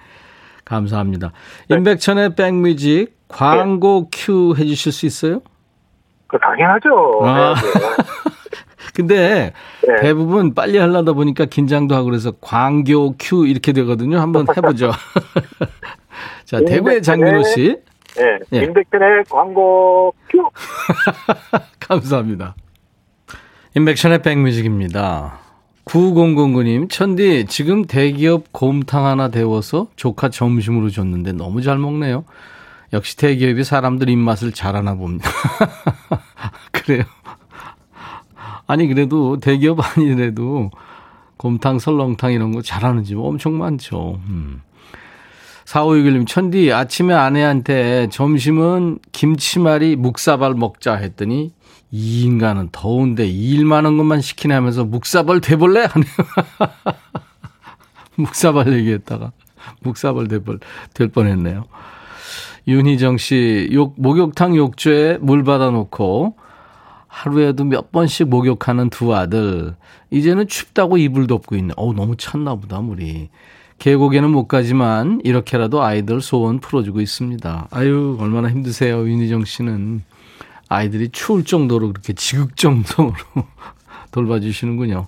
[0.65, 1.33] 감사합니다.
[1.71, 5.41] 임백천의 백뮤직 광고 큐 해주실 수 있어요?
[6.27, 7.21] 그 당연하죠.
[7.25, 7.55] 아.
[7.55, 7.61] 네,
[8.95, 9.53] 근데
[9.87, 9.97] 네.
[10.03, 14.21] 대부분 빨리 하려다 보니까 긴장도 하고 그래서 광교 큐 이렇게 되거든요.
[14.21, 14.93] 한번 해보죠.
[16.45, 17.77] 자, 대구의 장민호 씨.
[18.19, 18.39] 네.
[18.53, 18.65] 예.
[18.65, 20.39] 임백천의 광고 큐.
[21.81, 22.55] 감사합니다.
[23.77, 25.39] 인백션의 백뮤직입니다.
[25.85, 32.25] 9009님, 천디, 지금 대기업 곰탕 하나 데워서 조카 점심으로 줬는데 너무 잘 먹네요.
[32.93, 35.31] 역시 대기업이 사람들 입맛을 잘 아나 봅니다.
[36.73, 37.05] 그래요.
[38.67, 40.71] 아니, 그래도 대기업 아니래도
[41.39, 44.21] 곰탕, 설렁탕 이런 거 잘하는 집 엄청 많죠.
[44.29, 44.63] 음.
[45.69, 51.53] 4561님, 천디, 아침에 아내한테 점심은 김치말이 묵사발 먹자 했더니
[51.91, 55.81] 이 인간은 더운데 일 많은 것만 시키네 하면서 묵사발 돼볼래?
[55.93, 56.73] 하네요.
[58.17, 59.33] 묵사발 얘기했다가
[59.83, 60.61] 묵사발 돼볼,
[60.95, 61.67] 될 뻔했네요.
[62.67, 66.35] 윤희정 씨, 욕, 목욕탕 욕조에 물 받아놓고
[67.09, 69.77] 하루에도 몇 번씩 목욕하는 두 아들.
[70.11, 71.75] 이제는 춥다고 이불 덮고 있네.
[71.77, 73.29] 어우, 너무 찼나 보다, 물이.
[73.79, 77.69] 계곡에는 못 가지만 이렇게라도 아이들 소원 풀어주고 있습니다.
[77.71, 80.03] 아유, 얼마나 힘드세요, 윤희정 씨는.
[80.69, 83.15] 아이들이 추울 정도로 그렇게 지극정성으로
[84.11, 85.07] 돌봐주시는군요.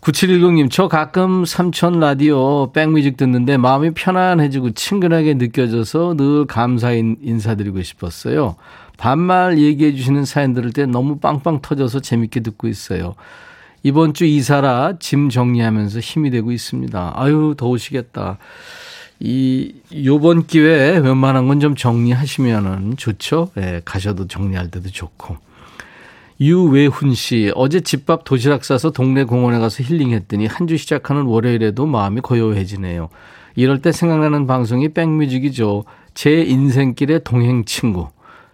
[0.00, 7.82] 9710님, 저 가끔 삼촌 라디오 백뮤직 듣는데 마음이 편안해지고 친근하게 느껴져서 늘 감사 인- 인사드리고
[7.82, 8.54] 싶었어요.
[8.96, 13.16] 반말 얘기해 주시는 사연 들을 때 너무 빵빵 터져서 재밌게 듣고 있어요.
[13.82, 17.12] 이번 주 이사라 짐 정리하면서 힘이 되고 있습니다.
[17.16, 18.38] 아유, 더우시겠다.
[19.20, 23.50] 이, 요번 기회에 웬만한 건 좀 정리하시면은 좋죠?
[23.56, 25.36] 예, 가셔도 정리할 때도 좋고.
[26.40, 32.20] 유외훈 씨, 어제 집밥 도시락 싸서 동네 공원에 가서 힐링했더니 한 주 시작하는 월요일에도 마음이
[32.20, 33.08] 고요해지네요.
[33.56, 35.84] 이럴 때 생각나는 방송이 백뮤직이죠.
[36.14, 38.08] 제 인생길의 동행 친구.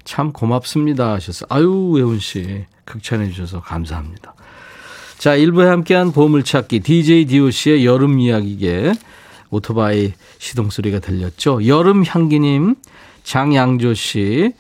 [0.04, 1.46] 참 고맙습니다 하셨어요.
[1.50, 2.64] 아유, 외훈 씨.
[2.87, 4.34] 극찬해 주셔서 감사합니다.
[5.24, 8.92] 자, 1부에 함께한 보물찾기 DJ DOC의 여름 이야기계
[9.48, 11.66] 오토바이 시동소리가 들렸죠.
[11.66, 12.74] 여름 향기님,
[13.22, 14.52] 장양조 씨,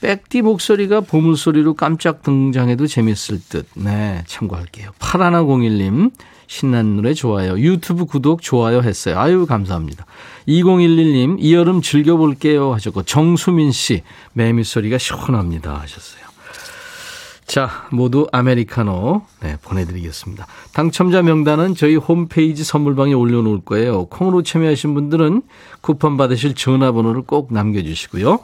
[0.00, 3.66] 백디 목소리가 보물소리로 깜짝 등장해도 재밌을 듯.
[3.74, 4.90] 네, 참고할게요.
[5.00, 6.12] 파라나공일님,
[6.46, 7.58] 신난 노래 좋아요.
[7.58, 9.18] 유튜브 구독 좋아요 했어요.
[9.18, 10.06] 아유, 감사합니다.
[10.46, 16.23] 2011님, 이 여름 즐겨볼게요 하셨고, 정수민 씨, 매미 소리가 시원합니다 하셨어요.
[17.46, 20.46] 자, 모두 아메리카노 네, 보내드리겠습니다.
[20.72, 24.06] 당첨자 명단은 저희 홈페이지 선물방에 올려놓을 거예요.
[24.06, 25.42] 콩으로 참여하신 분들은
[25.80, 28.40] 쿠폰 받으실 전화번호를 꼭 남겨주시고요.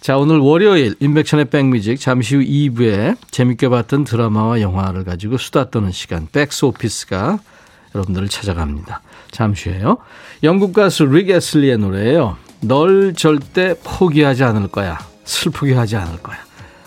[0.00, 5.92] 자, 오늘 월요일 인백션의 백뮤직 잠시 후 2부에 재밌게 봤던 드라마와 영화를 가지고 수다 떠는
[5.92, 7.38] 시간 백스 오피스가
[7.94, 9.00] 여러분들을 찾아갑니다.
[9.30, 9.98] 잠시 후에요.
[10.42, 12.36] 영국 가수 릭 애슬리의 노래예요.
[12.60, 14.98] 널 절대 포기하지 않을 거야.
[15.24, 16.36] 슬프게 하지 않을 거야.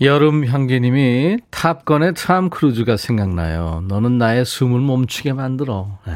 [0.00, 3.82] 여름 향기님이 탑건의 참 크루즈가 생각나요.
[3.88, 5.98] 너는 나의 숨을 멈추게 만들어.
[6.06, 6.12] 네,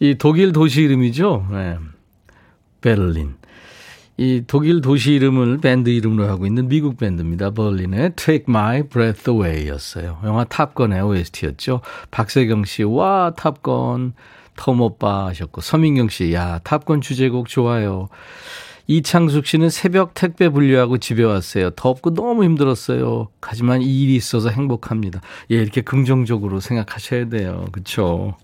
[0.00, 1.46] 이 독일 도시 이름이죠.
[1.50, 1.76] 네.
[2.80, 3.36] 베를린.
[4.18, 7.50] 이 독일 도시 이름을 밴드 이름으로 하고 있는 미국 밴드입니다.
[7.50, 10.18] 벌린의 Take My Breath Away 였어요.
[10.24, 11.82] 영화 탑건의 OST였죠.
[12.10, 14.14] 박세경 씨, 와, 탑건.
[14.56, 18.08] 톰 오빠 하셨고, 서민경 씨, 야, 탑건 주제곡 좋아요.
[18.88, 21.70] 이창숙 씨는 새벽 택배 분류하고 집에 왔어요.
[21.70, 23.28] 덥고 너무 힘들었어요.
[23.42, 25.20] 하지만 이 일이 있어서 행복합니다.
[25.50, 27.66] 예, 이렇게 긍정적으로 생각하셔야 돼요.
[27.72, 28.36] 그렇죠?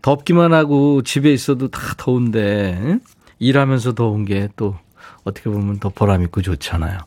[0.00, 2.98] 덥기만 하고 집에 있어도 다 더운데
[3.38, 4.76] 일하면서 더운 게 또
[5.24, 6.98] 어떻게 보면 더 보람 있고 좋잖아요.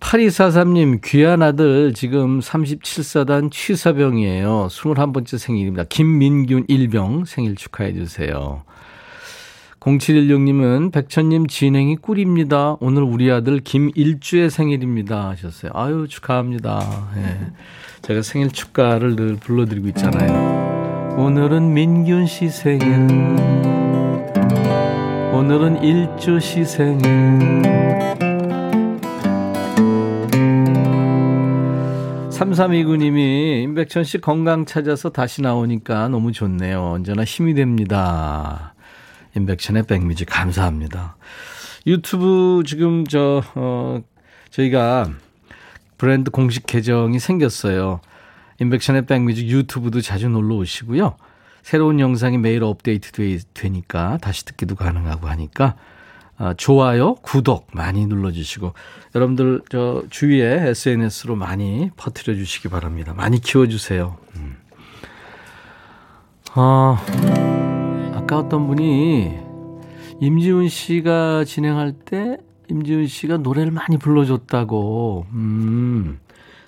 [0.00, 4.68] 8243님, 귀한 아들 지금 37사단 취사병이에요.
[4.70, 5.84] 21번째 생일입니다.
[5.84, 8.62] 김민균 일병 생일 축하해 주세요.
[9.96, 12.76] 0716님은 백천님 진행이 꿀입니다.
[12.80, 15.30] 오늘 우리 아들 김일주의 생일입니다.
[15.30, 15.72] 하셨어요.
[15.74, 17.08] 아유, 축하합니다.
[17.16, 17.38] 예.
[18.02, 21.16] 제가 생일 축가를 늘 불러드리고 있잖아요.
[21.16, 22.86] 오늘은 민균 씨 생일.
[25.32, 27.02] 오늘은 일주 씨 생일.
[32.30, 36.92] 삼삼이구님이 임백천 씨 건강 찾아서 다시 나오니까 너무 좋네요.
[36.92, 38.74] 언제나 힘이 됩니다.
[39.38, 41.16] 인백션의 백뮤직 감사합니다.
[41.86, 44.00] 유튜브 지금 저, 어,
[44.50, 45.10] 저희가
[45.96, 48.00] 브랜드 공식 계정이 생겼어요.
[48.60, 51.16] 인백션의 백뮤직 유튜브도 자주 놀러 오시고요.
[51.62, 55.76] 새로운 영상이 매일 업데이트 되 니까 다시 듣기도 가능하고 하니까
[56.38, 58.72] 아, 좋아요, 구독 많이 눌러주시고
[59.14, 63.12] 여러분들 저 주위에 SNS로 많이 퍼뜨려 주시기 바랍니다.
[63.12, 64.16] 많이 키워주세요.
[64.36, 64.56] 음.
[66.54, 67.67] 아.
[68.28, 69.38] 아까 어떤 분이
[70.20, 72.36] 임지훈 씨가 진행할 때
[72.68, 75.24] 임지훈 씨가 노래를 많이 불러줬다고.
[75.32, 76.18] 음,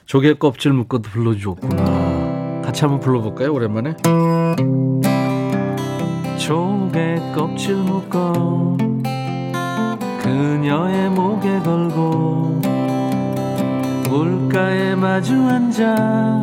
[0.07, 2.63] 조개 껍질 묶어도 불러주었구나.
[2.65, 3.95] 같이 한번 불러볼까요, 오랜만에?
[6.39, 8.79] 조개 껍질 묶어
[10.23, 12.63] 그녀의 목에 걸고
[14.09, 16.41] 물가에 마주 앉아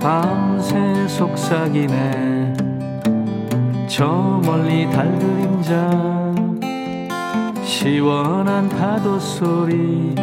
[0.00, 2.37] 밤새 속삭이네
[3.98, 5.90] 저 멀리 달 그림자
[7.64, 10.14] 시원한 파도 소리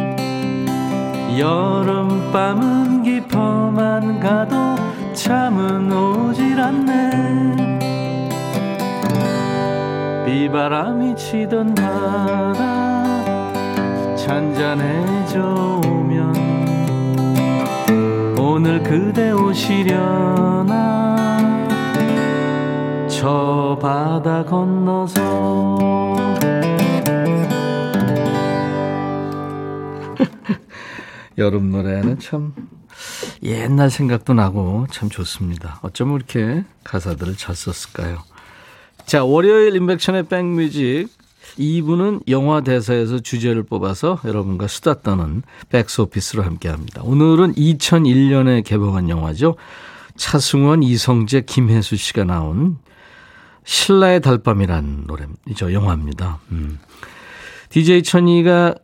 [1.38, 4.56] 여름밤은 깊어만 가도
[5.12, 7.76] 잠은 오질 않네.
[10.24, 12.64] 비바람이 치던 바다
[14.16, 16.34] 잔잔해져 오면
[18.38, 21.15] 오늘 그대 오시려나
[23.26, 26.14] 저 바다 건너서
[31.36, 32.54] 여름 노래는 참
[33.42, 35.80] 옛날 생각도 나고 참 좋습니다.
[35.82, 38.18] 어쩜 이렇게 가사들을 잘 썼을까요?
[39.06, 41.08] 자, 월요일 인백션의 백뮤직
[41.58, 47.02] 2부는 영화 대사에서 주제를 뽑아서 여러분과 수다 떠는 백스오피스로 함께 합니다.
[47.02, 49.56] 오늘은 2001년에 개봉한 영화죠.
[50.14, 52.78] 차승원, 이성재, 김혜수 씨가 나온
[53.66, 55.72] 신라의 달밤이란 노래죠.
[55.72, 56.38] 영화입니다.
[56.52, 56.78] 음.
[57.68, 58.76] DJ 천이가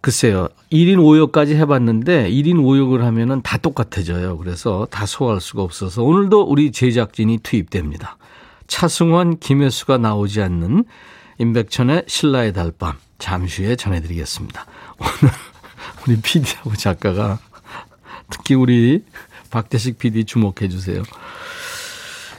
[0.00, 0.48] 글쎄요.
[0.72, 4.38] 1인 5역까지 해봤는데 1인 5역을 하면은 다 똑같아져요.
[4.38, 8.16] 그래서 다 소화할 수가 없어서 오늘도 우리 제작진이 투입됩니다.
[8.68, 10.84] 차승원, 김혜수가 나오지 않는
[11.38, 14.66] 임백천의 신라의 달밤 잠시 후에 전해드리겠습니다.
[14.98, 15.34] 오늘
[16.06, 17.40] 우리 PD하고 작가가
[18.30, 19.04] 특히 우리
[19.50, 21.02] 박대식 PD 주목해 주세요.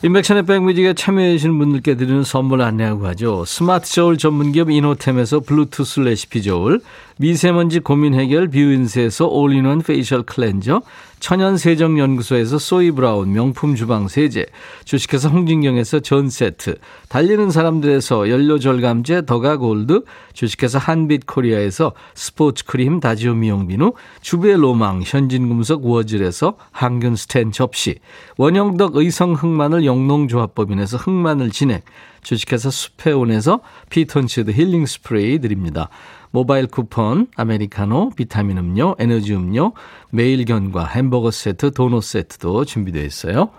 [0.02, 3.44] 임백천의 백뮤직에 참여해주시는 분들께 드리는 선물 안내하고 가죠.
[3.44, 6.80] 스마트 저울 전문기업 이노템에서 블루투스 레시피 저울,
[7.18, 10.84] 미세먼지 고민 해결 뷰인스에서 올인원 페이셜 클렌저,
[11.20, 14.46] 천연세정연구소에서 소이브라운 명품 주방 세제,
[14.86, 16.78] 주식회사 홍진경에서 전 세트,
[17.10, 20.04] 달리는 사람들에서 연료절감제 더가골드,
[20.34, 28.00] 주식회사 한빛코리아에서 스포츠크림 다지오 미용비누, 주베 로망 현진금속 우어질에서 항균 스텐 접시,
[28.38, 31.84] 원형덕 의성 흑마늘 영농조합법인에서 흑마늘 진액,
[32.24, 35.90] 주식회사 수페온에서 피톤치드 힐링 스프레이 드립니다.
[36.32, 39.74] 모바일 쿠폰, 아메리카노, 비타민 음료, 에너지 음료,
[40.12, 43.50] 매일견과 햄버거 세트, 도넛 세트도 준비되어 있어요.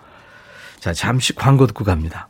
[0.79, 2.29] 자, 잠시 광고 듣고 갑니다.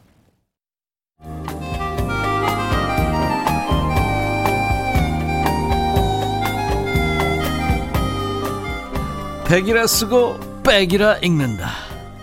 [9.48, 11.68] 백이라 쓰고 백이라 읽는다.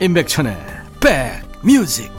[0.00, 0.56] 임백천의
[1.00, 2.17] 백뮤직.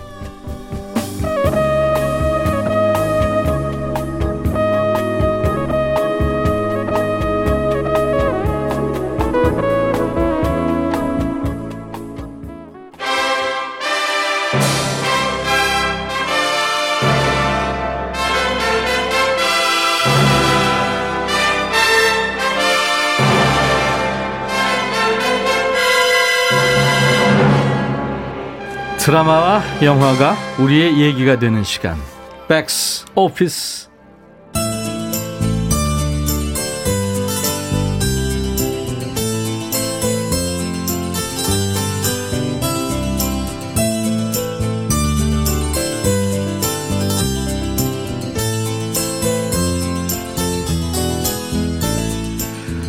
[29.10, 31.97] 드라마와 영화가 우리의 얘기가 되는 시간.
[32.47, 33.89] 백스 오피스.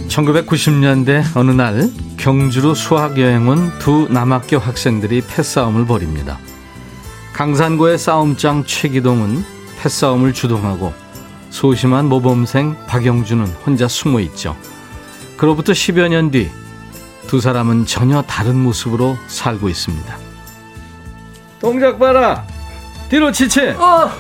[0.08, 1.88] 1990년대 어느 날
[2.20, 6.38] 경주로 수학여행 온 두 남학교 학생들이 패싸움을 벌입니다.
[7.32, 9.42] 강산고의 싸움장 최기동은
[9.80, 10.92] 패싸움을 주동하고
[11.48, 14.54] 소심한 모범생 박영준은 혼자 숨어 있죠.
[15.38, 16.50] 그로부터 10여 년 뒤
[17.26, 20.18] 두 사람은 전혀 다른 모습으로 살고 있습니다.
[21.60, 22.44] 동작 봐라.
[23.08, 23.68] 뒤로 치치.
[23.68, 24.10] 어,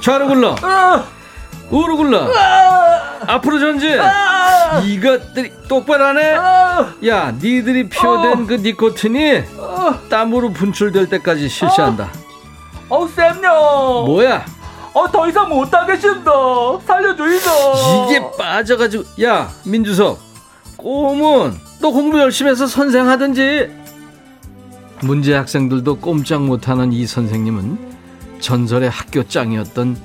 [0.00, 0.50] 좌로 굴러.
[0.50, 1.04] 어,
[1.70, 2.30] 우로 굴러.
[2.36, 3.98] 아, 앞으로 전진.
[4.00, 6.34] 아, 이것들이 똑바로 하네.
[6.36, 8.46] 아, 야, 니들이 피워댄 어.
[8.46, 12.10] 그 니코틴이 어, 땀으로 분출될 때까지 실시한다.
[12.88, 14.04] 어, 쌤요.
[14.06, 14.44] 뭐야?
[14.92, 16.30] 어, 더 이상 못 하겠습니다.
[16.86, 17.50] 살려줘이소.
[18.08, 20.18] 이게 빠져가지고 야 민주석
[20.76, 23.70] 꼬문 너 공부 열심히 해서 선생 하든지
[25.02, 27.78] 문제 학생들도 꼼짝 못하는 이 선생님은
[28.40, 29.96] 전설의 학교 짱이었던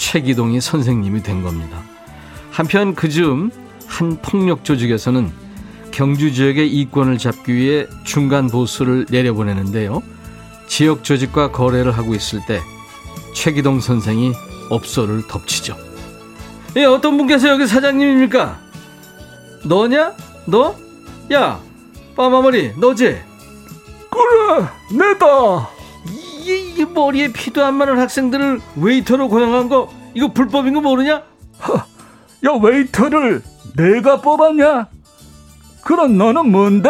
[0.00, 1.82] 최기동이 선생님이 된 겁니다
[2.50, 3.50] 한편 그즈음
[3.86, 5.30] 한 폭력 조직에서는
[5.92, 10.02] 경주 지역의 이권을 잡기 위해 중간 보수를 내려보내는데요
[10.66, 12.60] 지역 조직과 거래를 하고 있을 때
[13.34, 14.32] 최기동 선생이
[14.70, 15.76] 업소를 덮치죠
[16.76, 18.58] 예, 어떤 분께서 여기 사장님입니까?
[19.64, 20.14] 너냐?
[20.46, 20.76] 너?
[21.32, 21.60] 야,
[22.16, 23.20] 빠마머리, 너지?
[24.08, 25.79] 그래, 내다.
[26.92, 31.12] 머리에 피도 안 마른 학생들을 웨이터로 고용한 거, 이거 불법인 거 모르냐?
[31.14, 33.42] 야, 웨이터를
[33.76, 34.86] 내가 뽑았냐?
[35.84, 36.88] 그럼 너는 뭔데?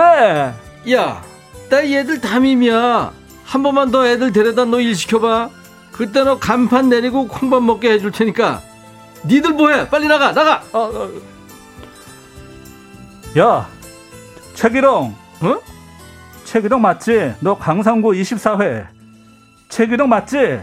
[0.92, 1.22] 야,
[1.68, 3.12] 나 얘들 담임이야.
[3.44, 5.50] 한 번만 더 애들 데려다 너 일 시켜봐.
[5.92, 8.62] 그때 너 간판 내리고 콩밥 먹게 해줄 테니까.
[9.26, 9.88] 니들 뭐해?
[9.90, 10.62] 빨리 나가, 나가!
[10.72, 11.10] 아, 아.
[13.38, 13.68] 야,
[14.54, 15.14] 최기동.
[15.42, 15.58] 어?
[16.44, 17.34] 최기동 맞지?
[17.40, 18.86] 너 강상구 24회.
[19.70, 20.60] 최기동 맞지?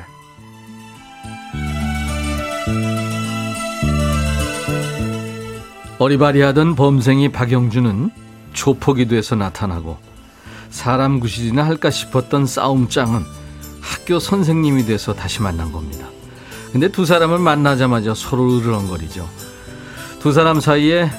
[5.97, 8.11] 어리바리하던 범생이 박영준은
[8.53, 9.97] 조폭이 돼서 나타나고
[10.69, 13.23] 사람 구실이나 할까 싶었던 싸움장은
[13.81, 16.07] 학교 선생님이 돼서 다시 만난 겁니다.
[16.71, 19.27] 근데 두 사람을 만나자마자 서로 으르렁거리죠.
[20.19, 21.09] 두 사람 사이에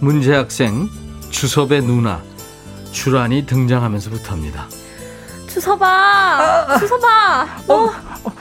[0.00, 0.88] 문제 학생
[1.30, 2.22] 주섭의 누나
[2.92, 4.68] 주란이 등장하면서부터입니다.
[5.48, 7.46] 주서봐, 주서봐.
[7.68, 7.90] 어,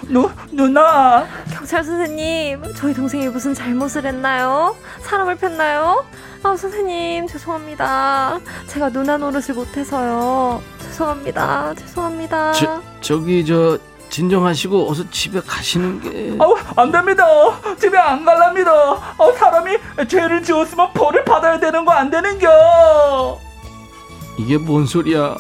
[0.03, 1.25] 누, 누나.
[1.53, 4.75] 경찰 선생님, 저희 동생이 무슨 잘못을 했나요?
[5.01, 6.05] 사람을 폈나요?
[6.43, 8.39] 아, 선생님, 죄송합니다.
[8.67, 10.61] 제가 누나 노릇을 못해서요.
[10.81, 11.73] 죄송합니다.
[11.75, 12.51] 죄송합니다.
[12.53, 13.77] 저, 저기 저
[14.09, 17.25] 진정하시고 어서 집에 가시는 게 아우, 안 됩니다.
[17.77, 18.71] 집에 안 갈랍니다.
[19.17, 19.77] 어, 사람이
[20.07, 23.39] 죄를 지었으면 벌을 받아야 되는 거 안 되는겨.
[24.37, 25.35] 이게 뭔 소리야?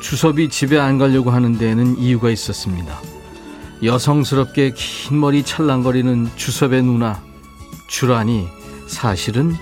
[0.00, 2.98] 주섭이 집에 안 가려고 하는 데에는 이유가 있었습니다.
[3.82, 7.20] 여성스럽게 긴 머리 찰랑거리는 주섭의 누나
[7.88, 8.48] 주란이
[8.86, 9.56] 사실은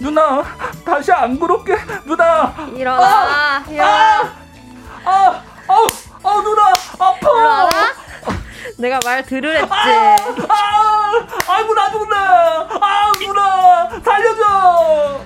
[0.00, 0.42] 누나,
[0.84, 1.76] 다시 안 그럴게.
[2.04, 2.52] 누나.
[2.74, 4.34] 일어나, 일어나.
[5.04, 5.86] 아, 아우,
[6.24, 6.72] 아우, 누나.
[6.98, 7.16] 아파.
[7.20, 7.70] 일어나.
[8.78, 9.68] 내가 말 들으랬지.
[9.70, 10.16] 아,
[11.46, 12.68] 아이고, 나 누나.
[12.80, 14.00] 아, 누나.
[14.00, 15.20] 살려줘.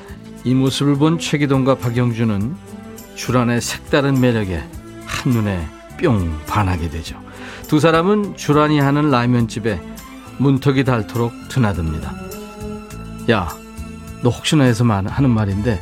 [0.45, 2.57] 이 모습을 본 최기동과 박영준은
[3.17, 4.63] 주란의 색다른 매력에
[5.07, 5.67] 한눈에
[6.01, 7.21] 뿅 반하게 되죠.
[7.69, 9.81] 두 사람은 주란이 하는 라면집에
[10.39, 12.15] 문턱이 닳도록 드나듭니다.
[13.31, 13.49] 야,
[14.23, 15.81] 너 혹시나 해서 말- 하는 말인데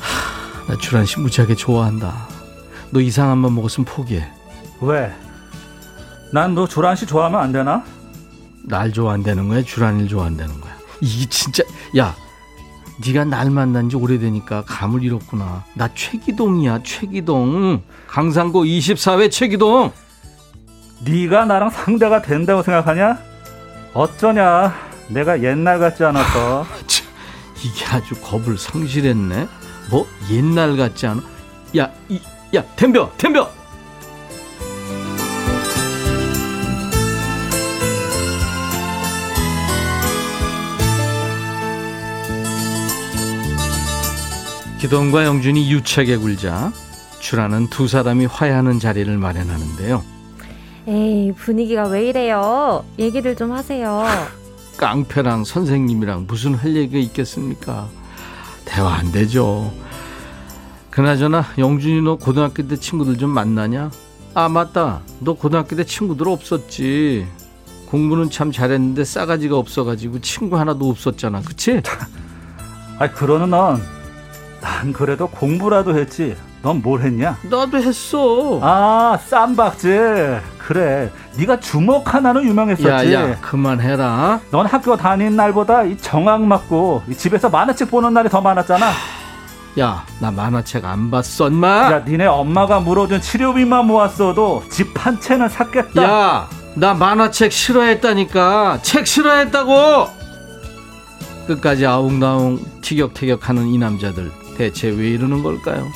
[0.00, 2.28] 하, 나 주란 씨 무지하게 좋아한다.
[2.90, 4.30] 너 이상한 맘 먹었으면 포기해.
[4.80, 5.12] 왜?
[6.32, 7.82] 난너 조란 씨 좋아하면 안 되나?
[8.64, 9.62] 날 좋아한다는 거야?
[9.62, 10.72] 주란이를 좋아한다는 거야?
[11.00, 11.62] 이게 진짜
[11.96, 12.14] 야
[13.04, 15.64] 네가 날 만난 지 오래되니까 감을 잃었구나.
[15.74, 17.82] 나 최기동이야 최기동.
[18.06, 19.92] 강상고 24회 최기동.
[21.04, 23.18] 네가 나랑 상대가 된다고 생각하냐?
[23.94, 24.74] 어쩌냐?
[25.08, 26.64] 내가 옛날 같지 않았어.
[26.86, 27.06] 참,
[27.64, 29.48] 이게 아주 겁을 상실했네.
[29.90, 31.22] 뭐 옛날 같지 않아?
[31.78, 32.20] 야, 이,
[32.54, 33.61] 야, 덤벼, 덤벼.
[44.82, 46.72] 기동과 영준이 유착에 굴자
[47.20, 50.02] 주라는 두 사람이 화해하는 자리를 마련하는데요.
[50.88, 52.84] 에이, 분위기가 왜 이래요?
[52.98, 54.04] 얘기들 좀 하세요.
[54.78, 57.88] 깡패랑 선생님이랑 무슨 할 얘기가 있겠습니까?
[58.64, 59.72] 대화 안 되죠.
[60.90, 63.92] 그나저나 영준이 너 고등학교 때 친구들 좀 만나냐?
[64.34, 65.02] 아, 맞다.
[65.20, 67.28] 너 고등학교 때 친구들 없었지.
[67.86, 71.42] 공부는 참 잘했는데 싸가지가 없어가지고 친구 하나도 없었잖아.
[71.42, 71.80] 그치?
[72.98, 73.80] 아, 그러는 넌,
[74.62, 76.36] 난 그래도 공부라도 했지.
[76.62, 77.36] 넌 뭘 했냐?
[77.42, 78.60] 나도 했어.
[78.62, 80.40] 아, 쌈박질.
[80.58, 81.10] 그래.
[81.36, 82.88] 네가 주먹 하나는 유명했었지.
[82.88, 84.40] 야, 야, 그만해라.
[84.52, 88.86] 넌 학교 다닌 날보다 이 정학 맞고 이 집에서 만화책 보는 날이 더 많았잖아.
[89.80, 91.68] 야, 나 만화책 안 봤어, 인마.
[91.92, 96.02] 야, 니네 엄마가 물어준 치료비만 모았어도 집 한 채는 샀겠다.
[96.04, 98.78] 야, 나 만화책 싫어했다니까.
[98.82, 100.22] 책 싫어했다고.
[101.48, 105.90] 끝까지 아웅다웅 티격태격하는 이 남자들 대체 왜 이러는 걸까요?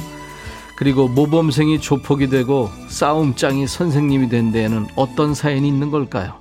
[0.77, 6.35] 그리고 모범생이 조폭이 되고 싸움장이 선생님이 된 데에는 어떤 사연이 있는 걸까요?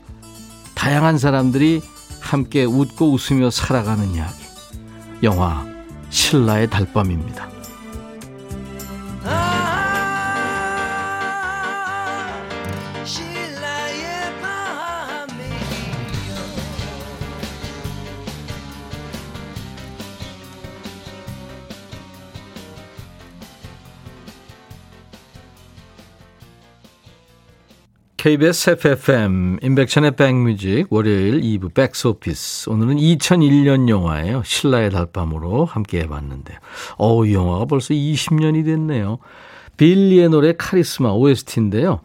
[0.75, 1.81] 다양한 사람들이
[2.19, 4.33] 함께 웃고 웃으며 살아가는 이야기.
[5.23, 5.65] 영화
[6.09, 7.54] 신라의 달밤입니다.
[28.25, 34.41] KBS 해피FM 임백천의 백뮤직 월요일 2부 백스오피스 오늘은 2001년 영화예요.
[34.43, 36.57] 신라의 달밤으로 함께 해봤는데요.
[36.97, 39.19] 어우 이 영화가 벌써 20년이 됐네요.
[39.77, 41.99] 빌리의 노래 카리스마 OST인데요.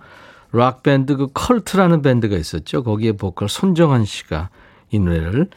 [0.52, 2.82] 락밴드 그 컬트라는 밴드가 있었죠.
[2.82, 4.50] 거기에 보컬 손정한 씨가
[4.90, 5.48] 이 노래를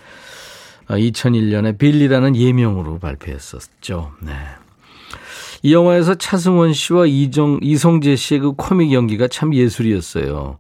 [0.87, 4.13] 2001년에 빌리라는 예명으로 발표했었죠.
[4.21, 4.31] 네.
[5.63, 10.57] 이 영화에서 차승원 씨와 이정, 이성재 씨의 그 코믹 연기가 참 예술이었어요.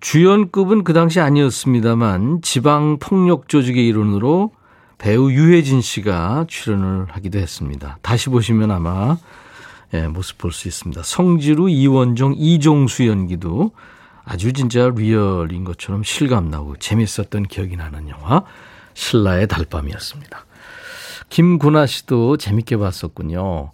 [0.00, 4.52] 주연급은 그 당시 아니었습니다만 지방 폭력 조직의 일원으로
[4.96, 7.98] 배우 유해진 씨가 출연을 하기도 했습니다.
[8.00, 9.18] 다시 보시면 아마
[9.92, 11.02] 예, 모습 볼 수 있습니다.
[11.02, 13.72] 성지루, 이원종, 이종수 연기도
[14.24, 18.42] 아주 진짜 리얼인 것처럼 실감나고 재밌었던 기억이 나는 영화
[18.94, 20.46] 신라의 달밤이었습니다.
[21.28, 23.72] 김구나 씨도 재밌게 봤었군요.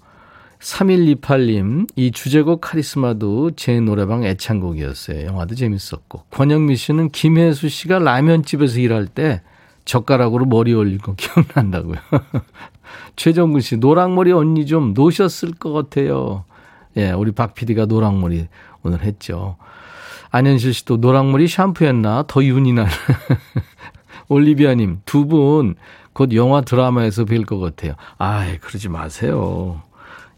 [0.62, 5.26] 3128님, 이 주제곡 카리스마도 제 노래방 애창곡이었어요.
[5.26, 6.24] 영화도 재밌었고.
[6.30, 9.42] 권영미 씨는 김혜수 씨가 라면집에서 일할 때
[9.84, 11.96] 젓가락으로 머리 거 기억난다고요.
[13.16, 16.44] 최정근 씨, 노랑머리 언니 좀 노셨을 것 같아요.
[16.96, 18.46] 예, 우리 박 PD가 노랑머리
[18.84, 19.56] 오늘 했죠.
[20.30, 22.24] 안현실 씨도 노랑머리 샴푸했나?
[22.28, 22.90] 더 윤이 나는.
[24.28, 25.74] 올리비아님, 두 분
[26.12, 27.94] 곧 영화 드라마에서 뵐 것 같아요.
[28.18, 29.82] 아이, 그러지 마세요.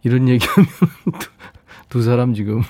[0.05, 0.67] 이런 얘기하면
[1.19, 1.29] 두,
[1.89, 2.63] 두 사람 지금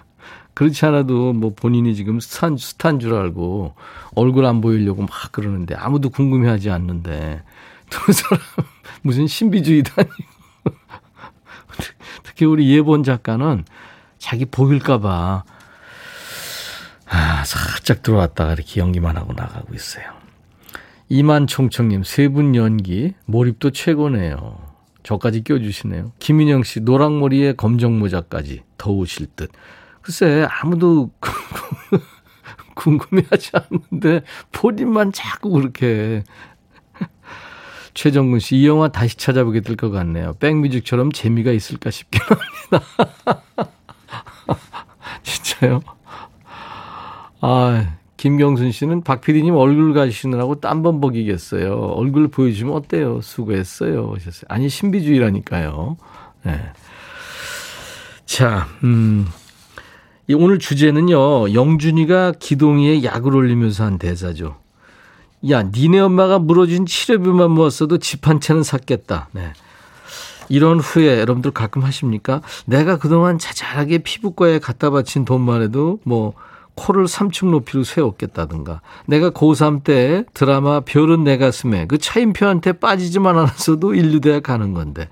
[0.54, 3.74] 그렇지 않아도 뭐 본인이 지금 스탄, 스탄 줄 알고
[4.16, 7.42] 얼굴 안 보이려고 막 그러는데 아무도 궁금해하지 않는데
[7.90, 8.40] 두 사람
[9.02, 10.14] 무슨 신비주의도 아니고
[12.24, 13.64] 특히 우리 예본 작가는
[14.18, 15.44] 자기 보일까봐
[17.10, 20.04] 아, 살짝 들어왔다가 이렇게 연기만 하고 나가고 있어요.
[21.08, 24.67] 이만총총님 세 분 연기 몰입도 최고네요.
[25.08, 26.12] 저까지 껴주시네요.
[26.18, 29.50] 김인영 씨 노랑머리에 검정 모자까지 더우실 듯.
[30.02, 31.10] 글쎄 아무도
[32.76, 34.20] 궁금해하지 않는데
[34.52, 36.24] 본인만 자꾸 그렇게
[37.94, 40.34] 최정근 씨, 이 영화 다시 찾아보게 될 것 같네요.
[40.40, 42.20] 백뮤직처럼 재미가 있을까 싶긴
[42.70, 42.86] 합니다.
[45.24, 45.80] 진짜요?
[47.40, 51.72] 아, 김경순 씨는 박 PD님 얼굴 가시느라고 땀번 먹이겠어요.
[51.72, 53.20] 얼굴 보여주면 어때요?
[53.22, 54.12] 수고했어요.
[54.14, 54.42] 하셨어요.
[54.48, 55.96] 아니, 신비주의라니까요.
[56.44, 56.60] 네.
[58.26, 59.26] 자, 음.
[60.34, 64.56] 오늘 주제는요, 영준이가 기동이의 약을 올리면서 한 대사죠.
[65.48, 69.28] 야, 니네 엄마가 물어준 치료비만 모았어도 집 한 채는 샀겠다.
[69.32, 69.52] 네.
[70.50, 72.42] 이런 후회 여러분들 가끔 하십니까?
[72.66, 76.34] 내가 그동안 자잘하게 피부과에 갖다 바친 돈만 해도 뭐
[76.78, 83.94] 코를 3층 높이로 세웠겠다든가 내가 고3 때 드라마 별은 내 가슴에 그 차인표한테 빠지지만 않았어도
[83.94, 85.08] 인류대학 가는 건데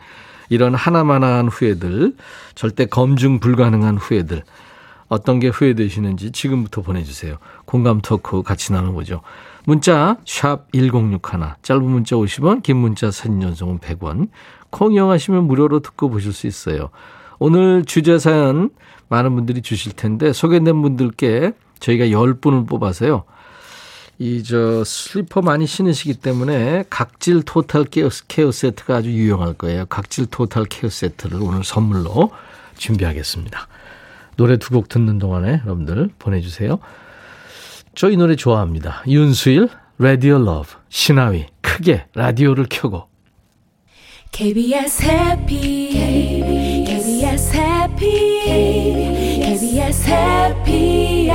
[0.48, 2.14] 이런 하나 마나 한 후회들
[2.54, 4.44] 절대 검증 불가능한 후회들
[5.08, 7.36] 어떤 게 후회되시는지 지금부터 보내주세요.
[7.64, 9.22] 공감 토크 같이 나눠보죠.
[9.64, 11.20] 문자 샵 1061,
[11.62, 14.28] 짧은 문자 50원, 긴 문자 사진 전송은 100원.
[14.70, 16.90] 콩 이용하시면 무료로 듣고 보실 수 있어요.
[17.38, 18.70] 오늘 주제 사연
[19.08, 23.24] 많은 분들이 주실 텐데 소개된 분들께 저희가 10분을 뽑아서요.
[24.18, 29.84] 이 저 슬리퍼 많이 신으시기 때문에 각질 토탈 케어, 케어 세트가 아주 유용할 거예요.
[29.86, 32.30] 각질 토탈 케어 세트를 오늘 선물로
[32.78, 33.68] 준비하겠습니다.
[34.36, 36.78] 노래 두 곡 듣는 동안에 여러분들 보내주세요.
[37.94, 39.02] 저 이 노래 좋아합니다.
[39.06, 39.68] 윤수일,
[39.98, 43.08] Radio Love, 시나위, 크게 라디오를 켜고.
[44.32, 46.75] KBS Happy
[47.36, 48.40] KBS Happy
[49.40, 51.30] KBS Happy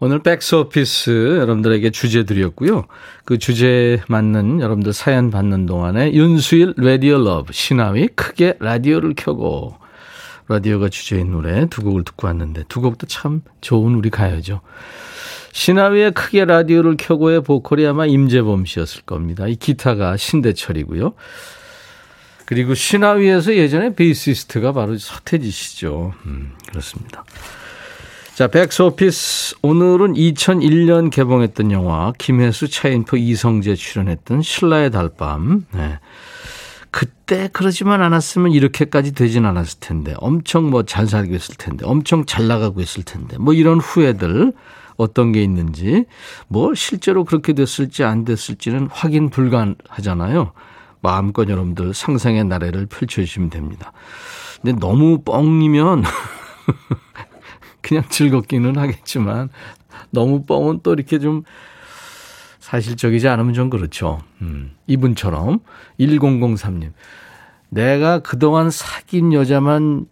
[0.00, 2.86] 오늘 백스오피스 여러분들에게 주제 드렸고요.
[3.24, 9.76] 그 주제에 맞는 여러분들 사연 받는 동안에 윤수일 Radio Love 시나위 크게 라디오를 켜고
[10.48, 14.62] 라디오가 주제인 노래 두 곡을 듣고 왔는데 두 곡도 참 좋은 우리 가요죠.
[15.52, 19.46] 시나위의 크게 라디오를 켜고의 보컬이 아마 임재범 씨였을 겁니다.
[19.46, 21.14] 이 기타가 신대철이고요.
[22.48, 26.14] 그리고 시나위에서 예전에 베이시스트가 바로 서태지 씨죠.
[26.24, 27.22] 음, 그렇습니다.
[28.34, 29.56] 자, 백스오피스.
[29.60, 35.66] 오늘은 2001년 개봉했던 영화, 김혜수, 차인표, 이성재 출연했던 신라의 달밤.
[35.72, 35.98] 네.
[36.90, 42.48] 그때 그러지만 않았으면 이렇게까지 되진 않았을 텐데, 엄청 뭐 잘 살고 있을 텐데, 엄청 잘
[42.48, 44.54] 나가고 있을 텐데, 뭐 이런 후회들
[44.96, 46.06] 어떤 게 있는지,
[46.46, 50.52] 뭐 실제로 그렇게 됐을지 안 됐을지는 확인 불가하잖아요.
[51.00, 53.92] 마음껏 여러분들 상상의 나래를 펼쳐주시면 됩니다.
[54.60, 56.02] 근데 너무 뻥이면
[57.80, 59.48] 그냥 즐겁기는 하겠지만
[60.10, 61.42] 너무 뻥은 또 이렇게 좀
[62.58, 64.20] 사실적이지 않으면 좀 그렇죠.
[64.42, 65.60] 음, 이분처럼
[65.98, 66.92] 1003님.
[67.70, 70.06] 내가 그동안 사귄 여자만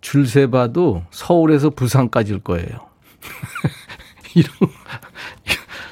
[0.00, 2.68] 줄 세 봐도 서울에서 부산까지일 거예요.
[4.36, 4.52] 이런,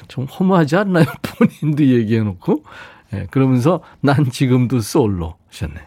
[0.07, 1.05] 좀 허무하지 않나요?
[1.21, 2.63] 본인도 얘기해 놓고.
[3.11, 5.85] 네, 그러면서 난 지금도 솔로 하셨네요.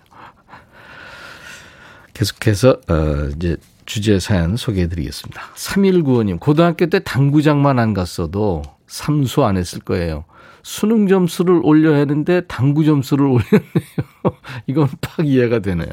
[2.14, 3.56] 계속해서, 어, 이제
[3.86, 5.40] 주제 사연 소개해 드리겠습니다.
[5.54, 10.24] 3195님, 고등학교 때 당구장만 안 갔어도 삼수 안 했을 거예요.
[10.62, 14.38] 수능 점수를 올려야 하는데 당구 점수를 올렸네요.
[14.66, 15.88] 이건 팍 이해가 되네요.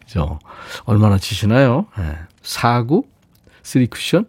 [0.00, 0.38] 그죠?
[0.84, 1.86] 얼마나 치시나요?
[1.98, 2.16] 네.
[2.42, 3.04] 4구?
[3.62, 4.28] 3쿠션?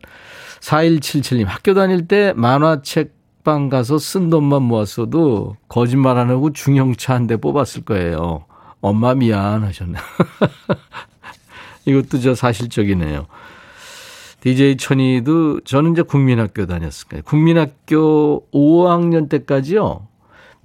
[0.62, 3.14] 4177님, 학교 다닐 때 만화책
[3.44, 8.46] 방 가서 쓴 돈만 모았어도 거짓말 안 하고 중형차 한 대 뽑았을 거예요.
[8.82, 10.02] 엄마 미안 하셨네요.
[11.86, 13.26] 이것도 저 사실적이네요.
[14.42, 17.24] DJ 천이도 저는 이제 국민학교 다녔을 거예요.
[17.24, 20.08] 국민학교 5학년 때까지요.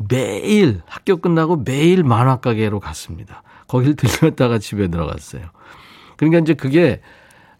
[0.08, 3.42] 매일 학교 끝나고 매일 만화 가게로 갔습니다.
[3.68, 5.42] 거길 들렸다가 집에 들어갔어요.
[6.16, 7.00] 그러니까 이제 그게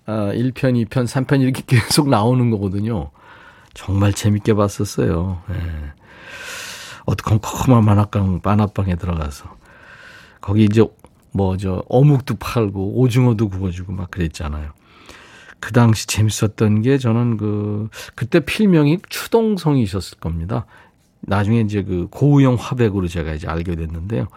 [0.06, 3.10] 1편, 2편, 3편 이렇게 계속 나오는 거거든요.
[3.76, 5.42] 정말 재밌게 봤었어요.
[5.48, 5.56] 네.
[7.04, 9.54] 어떻게 컴컴한 만화방, 만화방에 들어가서.
[10.40, 10.84] 거기 이제
[11.32, 14.70] 뭐 저 어묵도 팔고 오징어도 구워주고 막 그랬잖아요.
[15.60, 20.64] 그 당시 재밌었던 게 저는 그 그때 필명이 추동성이셨을 겁니다.
[21.20, 24.28] 나중에 이제 그 고우영 화백으로 제가 이제 알게 됐는데요.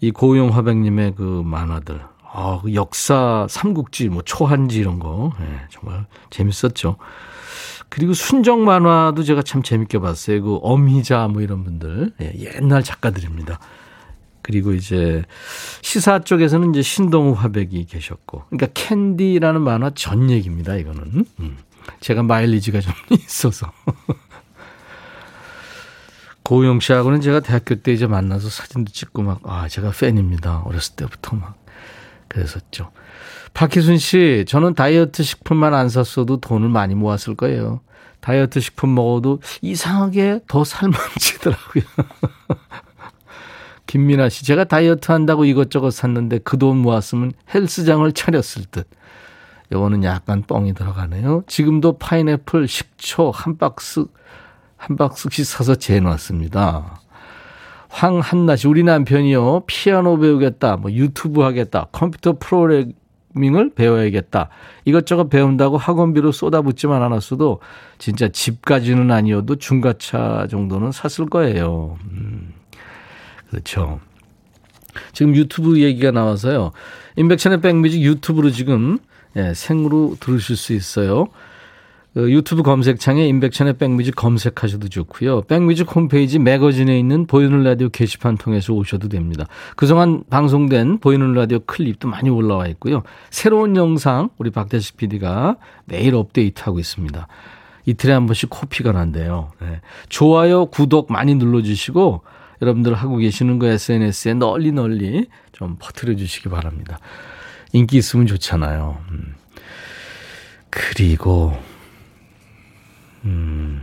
[0.00, 6.06] 이 고우영 화백님의 그 만화들, 아, 그 역사 삼국지, 뭐 초한지 이런 거, 예, 정말
[6.30, 6.96] 재밌었죠.
[7.94, 10.42] 그리고 순정 만화도 제가 참 재밌게 봤어요.
[10.42, 13.60] 그 엄희자 뭐 이런 분들, 예, 옛날 작가들입니다.
[14.42, 15.22] 그리고 이제
[15.80, 20.74] 시사 쪽에서는 이제 신동우 화백이 계셨고, 그러니까 캔디라는 만화 전 얘기입니다.
[20.74, 21.56] 이거는 음.
[22.00, 23.70] 제가 마일리지가 좀 있어서
[26.42, 30.62] 고영 씨하고는 제가 대학교 때 이제 만나서 사진도 찍고 막 아 제가 팬입니다.
[30.66, 31.64] 어렸을 때부터 막
[32.26, 32.90] 그랬었죠.
[33.54, 37.80] 박희순 씨, 저는 다이어트 식품만 안 샀어도 돈을 많이 모았을 거예요.
[38.20, 41.84] 다이어트 식품 먹어도 이상하게 더 살만 찌더라고요.
[43.86, 48.88] 김민아 씨, 제가 다이어트 한다고 이것저것 샀는데 그 돈 모았으면 헬스장을 차렸을 듯.
[49.72, 51.44] 요거는 약간 뻥이 들어가네요.
[51.46, 54.04] 지금도 파인애플 식초 한 박스,
[54.76, 57.00] 한 박스씩 사서 재놨습니다.
[57.88, 59.62] 황한나 씨, 우리 남편이요.
[59.66, 62.90] 피아노 배우겠다, 뭐 유튜브 하겠다, 컴퓨터 프로그
[63.34, 64.48] 래밍을 배워야겠다.
[64.84, 67.60] 이것저것 배운다고 학원비로 쏟아붓지만 않았어도
[67.98, 71.98] 진짜 집까지는 아니어도 중가차 정도는 샀을 거예요.
[72.10, 72.52] 음.
[73.50, 74.00] 그렇죠.
[75.12, 76.72] 지금 유튜브 얘기가 나와서요.
[77.16, 78.98] 인백천의 백뮤직 유튜브로 지금
[79.36, 81.28] 예, 생으로 들으실 수 있어요.
[82.14, 85.42] 그 유튜브 검색창에 인백천의 백뮤직 검색하셔도 좋고요.
[85.42, 89.46] 백뮤직 홈페이지 매거진에 있는 보이는 라디오 게시판 통해서 오셔도 됩니다.
[89.74, 93.02] 그동안 방송된 보이는 라디오 클립도 많이 올라와 있고요.
[93.30, 95.56] 새로운 영상 우리 박대식 PD가
[95.86, 97.26] 매일 업데이트하고 있습니다.
[97.86, 99.50] 이틀에 한 번씩 코피가 난대요.
[99.60, 99.80] 네.
[100.08, 102.22] 좋아요, 구독 많이 눌러주시고
[102.62, 106.98] 여러분들 하고 계시는 거 SNS에 널리 널리 좀 퍼뜨려 주시기 바랍니다.
[107.72, 108.98] 인기 있으면 좋잖아요.
[109.10, 109.34] 음.
[110.70, 111.58] 그리고
[113.24, 113.82] 음.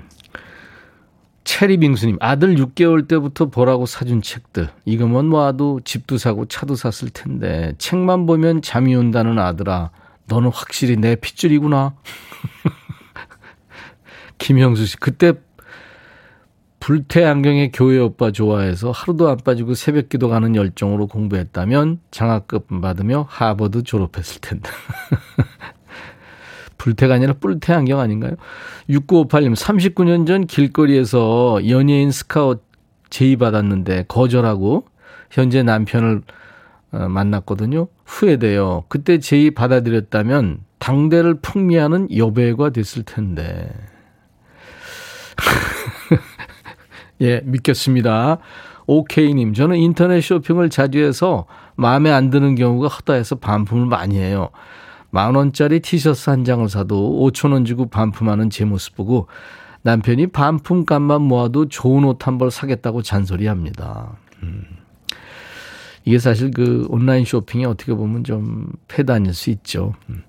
[1.43, 4.69] 체리 빙수님, 아들 6개월 때부터 보라고 사준 책들.
[4.85, 9.91] 이거만 모아도 집도 사고 차도 샀을 텐데, 책만 보면 잠이 온다는 아들아,
[10.27, 11.95] 너는 확실히 내 핏줄이구나.
[14.37, 15.33] 김형수 씨, 그때
[16.79, 23.27] 불태 안경의 교회 오빠 좋아해서 하루도 안 빠지고 새벽 기도 가는 열정으로 공부했다면 장학금 받으며
[23.29, 24.69] 하버드 졸업했을 텐데.
[26.81, 28.35] 불태가 아니라 뿔태 안경 아닌가요?
[28.89, 32.63] 6958님, 39년 전 길거리에서 연예인 스카웃
[33.11, 34.85] 제의 받았는데 거절하고
[35.29, 36.23] 현재 남편을
[36.93, 37.87] 어, 만났거든요.
[38.05, 38.85] 후회돼요.
[38.89, 43.71] 그때 제의 받아들였다면 당대를 풍미하는 여배가 됐을 텐데.
[47.21, 48.39] 예, 믿겠습니다.
[48.87, 54.49] 오케이님, 저는 인터넷 쇼핑을 자주 해서 마음에 안 드는 경우가 허다해서 반품을 많이 해요.
[55.11, 59.27] 만 원짜리 티셔츠 한 장을 사도 5천 원 주고 반품하는 제 모습 보고
[59.83, 64.17] 남편이 반품값만 모아도 좋은 옷 한 벌 사겠다고 잔소리합니다.
[64.43, 64.63] 음.
[66.05, 69.93] 이게 사실 그 온라인 쇼핑이 어떻게 보면 좀 패단일 수 있죠.
[70.09, 70.23] 음.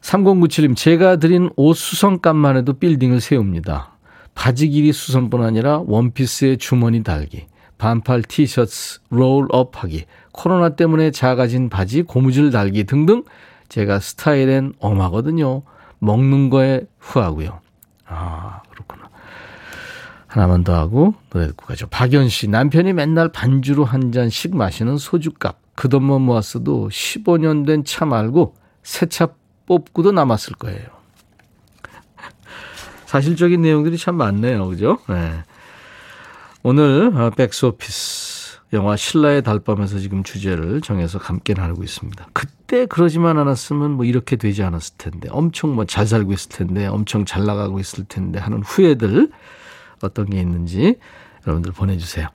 [0.00, 3.96] 3097님, 제가 드린 옷 수선값만 해도 빌딩을 세웁니다.
[4.34, 7.46] 바지 길이 수선뿐 아니라 원피스에 주머니 달기,
[7.78, 10.04] 반팔 티셔츠 롤업 하기,
[10.36, 13.24] 코로나 때문에 작아진 바지 고무줄 달기 등등
[13.68, 15.62] 제가 스타일엔 엄하거든요.
[15.98, 17.60] 먹는 거에 후하고요.
[18.06, 19.08] 아, 그렇구나.
[20.26, 21.86] 하나만 더 하고 노래 듣고 가죠.
[21.88, 25.56] 박연 씨, 남편이 맨날 반주로 한 잔씩 마시는 소주값.
[25.74, 29.28] 그 돈만 모았어도 15년 된 차 말고 새 차
[29.66, 30.86] 뽑고도 남았을 거예요.
[33.06, 34.68] 사실적인 내용들이 참 많네요.
[34.68, 34.98] 그죠?
[35.08, 35.32] 네.
[36.62, 38.25] 오늘 어, 백스오피스
[38.72, 42.28] 영화 신라의 달밤에서 지금 주제를 정해서 함께 나누고 있습니다.
[42.32, 47.24] 그때 그러지만 않았으면 뭐 이렇게 되지 않았을 텐데 엄청 뭐 잘 살고 있을 텐데 엄청
[47.24, 49.30] 잘 나가고 있을 텐데 하는 후회들
[50.02, 50.96] 어떤 게 있는지
[51.46, 52.28] 여러분들 보내주세요.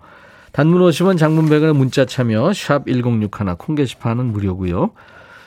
[0.53, 4.91] 단문 50원 장문 100원의 문자 참여 샵 1061 콩 게시판은 무료고요.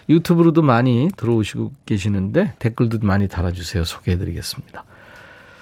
[0.09, 3.85] 유튜브로도 많이 들어오시고 계시는데 댓글도 많이 달아주세요.
[3.85, 4.85] 소개해드리겠습니다.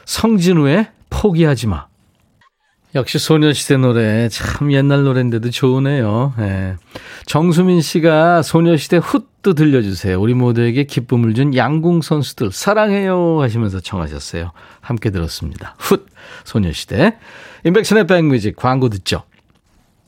[0.05, 1.92] 성진우의 포기하지 마.
[2.95, 6.35] 역시 소녀시대 노래 참 옛날 노래인데도 좋으네요.
[6.41, 6.77] 예.
[7.25, 10.21] 정수민 씨가 소녀시대 훗도 들려주세요.
[10.21, 14.53] 우리 모두에게 기쁨을 준 양궁 선수들 사랑해요 하시면서 청하셨어요.
[14.81, 15.75] 함께 들었습니다.
[15.79, 16.05] 훗
[16.45, 17.17] 소녀시대
[17.65, 19.23] 인백션의 백뮤직 광고 듣죠.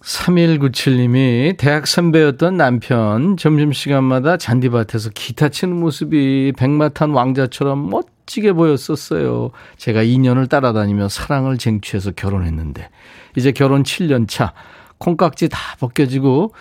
[0.02, 9.50] 3197님이 대학 선배였던 남편 점심시간마다 잔디밭에서 기타 치는 모습이 백마탄 왕자처럼 멋 지게 보였었어요.
[9.76, 12.88] 제가 2년을 따라다니며 사랑을 쟁취해서 결혼했는데
[13.36, 14.54] 이제 결혼 7년 차
[14.98, 16.54] 콩깍지 다 벗겨지고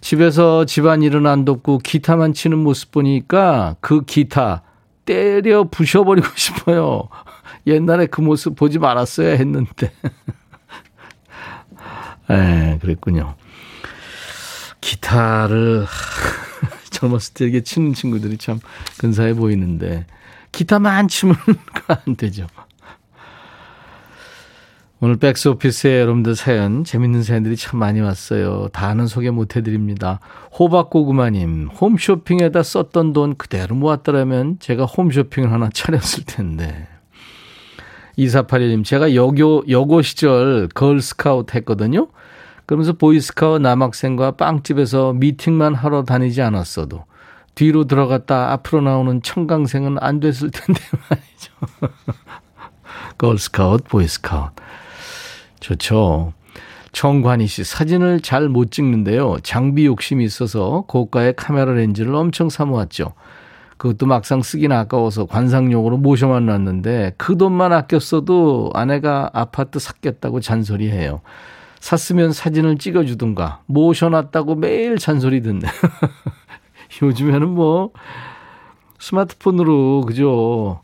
[0.00, 4.62] 집에서 집안일은 안 돕고 기타만 치는 모습 보니까 그 기타
[5.04, 7.08] 때려 부셔버리고 싶어요.
[7.66, 9.92] 옛날에 그 모습 보지 말았어야 했는데.
[12.30, 13.34] 예, 그랬군요.
[14.80, 15.86] 기타를
[16.90, 18.60] 젊었을 때 이렇게 치는 친구들이 참
[18.98, 20.06] 근사해 보이는데
[20.56, 21.36] 기타만 치면
[22.06, 22.46] 안 되죠.
[25.00, 28.68] 오늘 백스오피스에 여러분들 사연 재밌는 사연들이 참 많이 왔어요.
[28.72, 30.18] 다는 소개 못 해드립니다.
[30.58, 36.88] 호박고구마님 홈쇼핑에다 썼던 돈 그대로 모았더라면 제가 홈쇼핑을 하나 차렸을 텐데
[38.16, 42.08] 2481님, 제가 여교, 여고 시절 걸스카우트 했거든요.
[42.64, 47.04] 그러면서 보이스카우트 남학생과 빵집에서 미팅만 하러 다니지 않았어도
[47.56, 50.80] 뒤로 들어갔다 앞으로 나오는 청강생은 안 됐을 텐데
[51.10, 51.52] 말이죠.
[53.18, 54.62] 걸스카우트, 보이스카우트.
[55.60, 56.34] 좋죠.
[56.92, 59.38] 청관희 씨, 사진을 잘 못 찍는데요.
[59.42, 63.14] 장비 욕심이 있어서 고가의 카메라 렌즈를 엄청 사모았죠.
[63.78, 71.22] 그것도 막상 쓰긴 아까워서 관상용으로 모셔만 놨는데 그 돈만 아껴 써도 아내가 아파트 샀겠다고 잔소리해요.
[71.80, 75.60] 샀으면 사진을 찍어주든가 모셔놨다고 매일 잔소리 듣네.
[77.02, 77.92] 요즘에는 뭐
[78.98, 80.80] 스마트폰으로 그죠.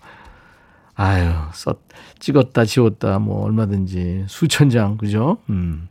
[0.95, 1.79] 아유, 썼,
[2.19, 5.39] 찍었다, 지웠다, 뭐, 얼마든지, 수천 장, 그죠?
[5.49, 5.89] 음.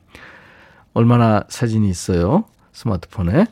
[0.93, 2.45] 얼마나 사진이 있어요?
[2.72, 3.45] 스마트폰에.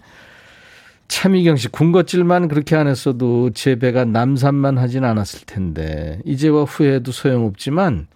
[1.07, 8.07] 차미경 씨, 군것질만 그렇게 안 했어도 제 배가 남산만 하진 않았을 텐데, 이제와 후에도 소용없지만,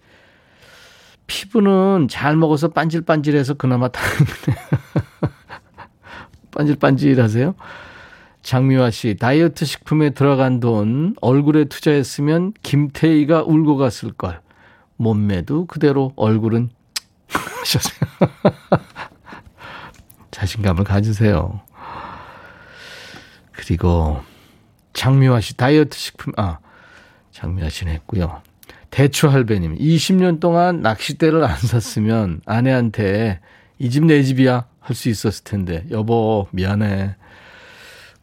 [1.26, 4.58] 피부는 잘 먹어서 반질반질해서 그나마 다행이네.
[6.52, 7.54] 반질반질 하세요?
[8.44, 14.40] 장미화 씨, 다이어트 식품에 들어간 돈 얼굴에 투자했으면 김태희가 울고 갔을 걸.
[14.96, 16.68] 몸매도 그대로 얼굴은.
[20.30, 21.62] 자신감을 가지세요.
[23.52, 24.20] 그리고
[24.92, 26.58] 장미화 씨 다이어트 식품 아
[27.32, 28.42] 장미화 씨는 했고요.
[28.90, 33.40] 대추 할배님 20년 동안 낚싯대를 안 샀으면 아내한테
[33.78, 37.16] 이 집 내 집이야 할 수 있었을 텐데 여보 미안해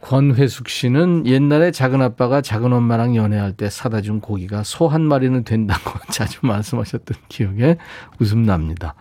[0.02, 5.44] 권회숙 씨는 옛날에 작은 아빠가 작은 엄마랑 연애할 때 사다 준 고기가 소 한 마리는
[5.44, 7.78] 된다고 자주 말씀하셨던 기억에
[8.20, 8.96] 웃음 납니다.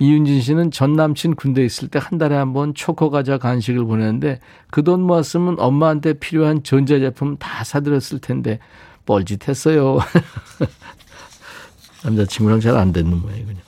[0.00, 4.40] 이윤진 씨는 전 남친 군대 있을 때 한 달에 한 번 초코 과자 간식을 보내는데
[4.70, 8.58] 그 돈 모았으면 엄마한테 필요한 전자제품 다 사드렸을 텐데
[9.06, 9.98] 뻘짓했어요.
[12.04, 13.58] 남자친구랑 잘안 됐는 모양이군요.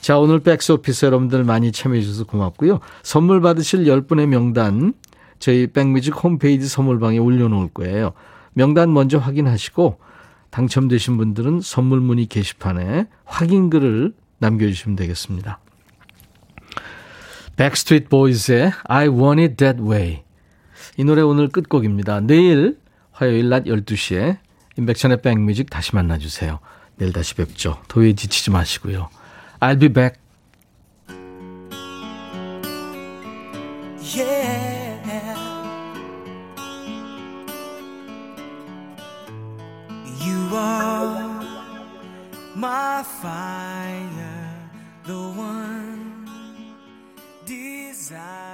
[0.00, 2.80] 자, 오늘 백스 오피스 여러분들 많이 참여해 주셔서 고맙고요.
[3.02, 4.94] 선물 받으실 10분의 명단
[5.38, 8.12] 저희 백뮤직 홈페이지 선물방에 올려놓을 거예요.
[8.52, 9.98] 명단 먼저 확인하시고
[10.50, 15.60] 당첨되신 분들은 선물 문의 게시판에 확인글을 남겨주시면 되겠습니다.
[17.56, 20.22] 백스트리트 보이즈의 I Want It That Way
[20.96, 22.20] 이 노래 오늘 끝곡입니다.
[22.20, 22.78] 내일
[23.12, 24.38] 화요일 낮 12시에
[24.76, 26.60] 임백천의 백뮤직 다시 만나주세요.
[26.96, 27.80] 내일 다시 뵙죠.
[27.88, 29.08] 도에 지치지 마시고요.
[29.60, 30.20] I'll be back.
[34.16, 34.37] Yeah.
[40.58, 41.44] Are
[42.54, 44.70] my fire,
[45.04, 46.26] the one
[47.46, 48.47] desire.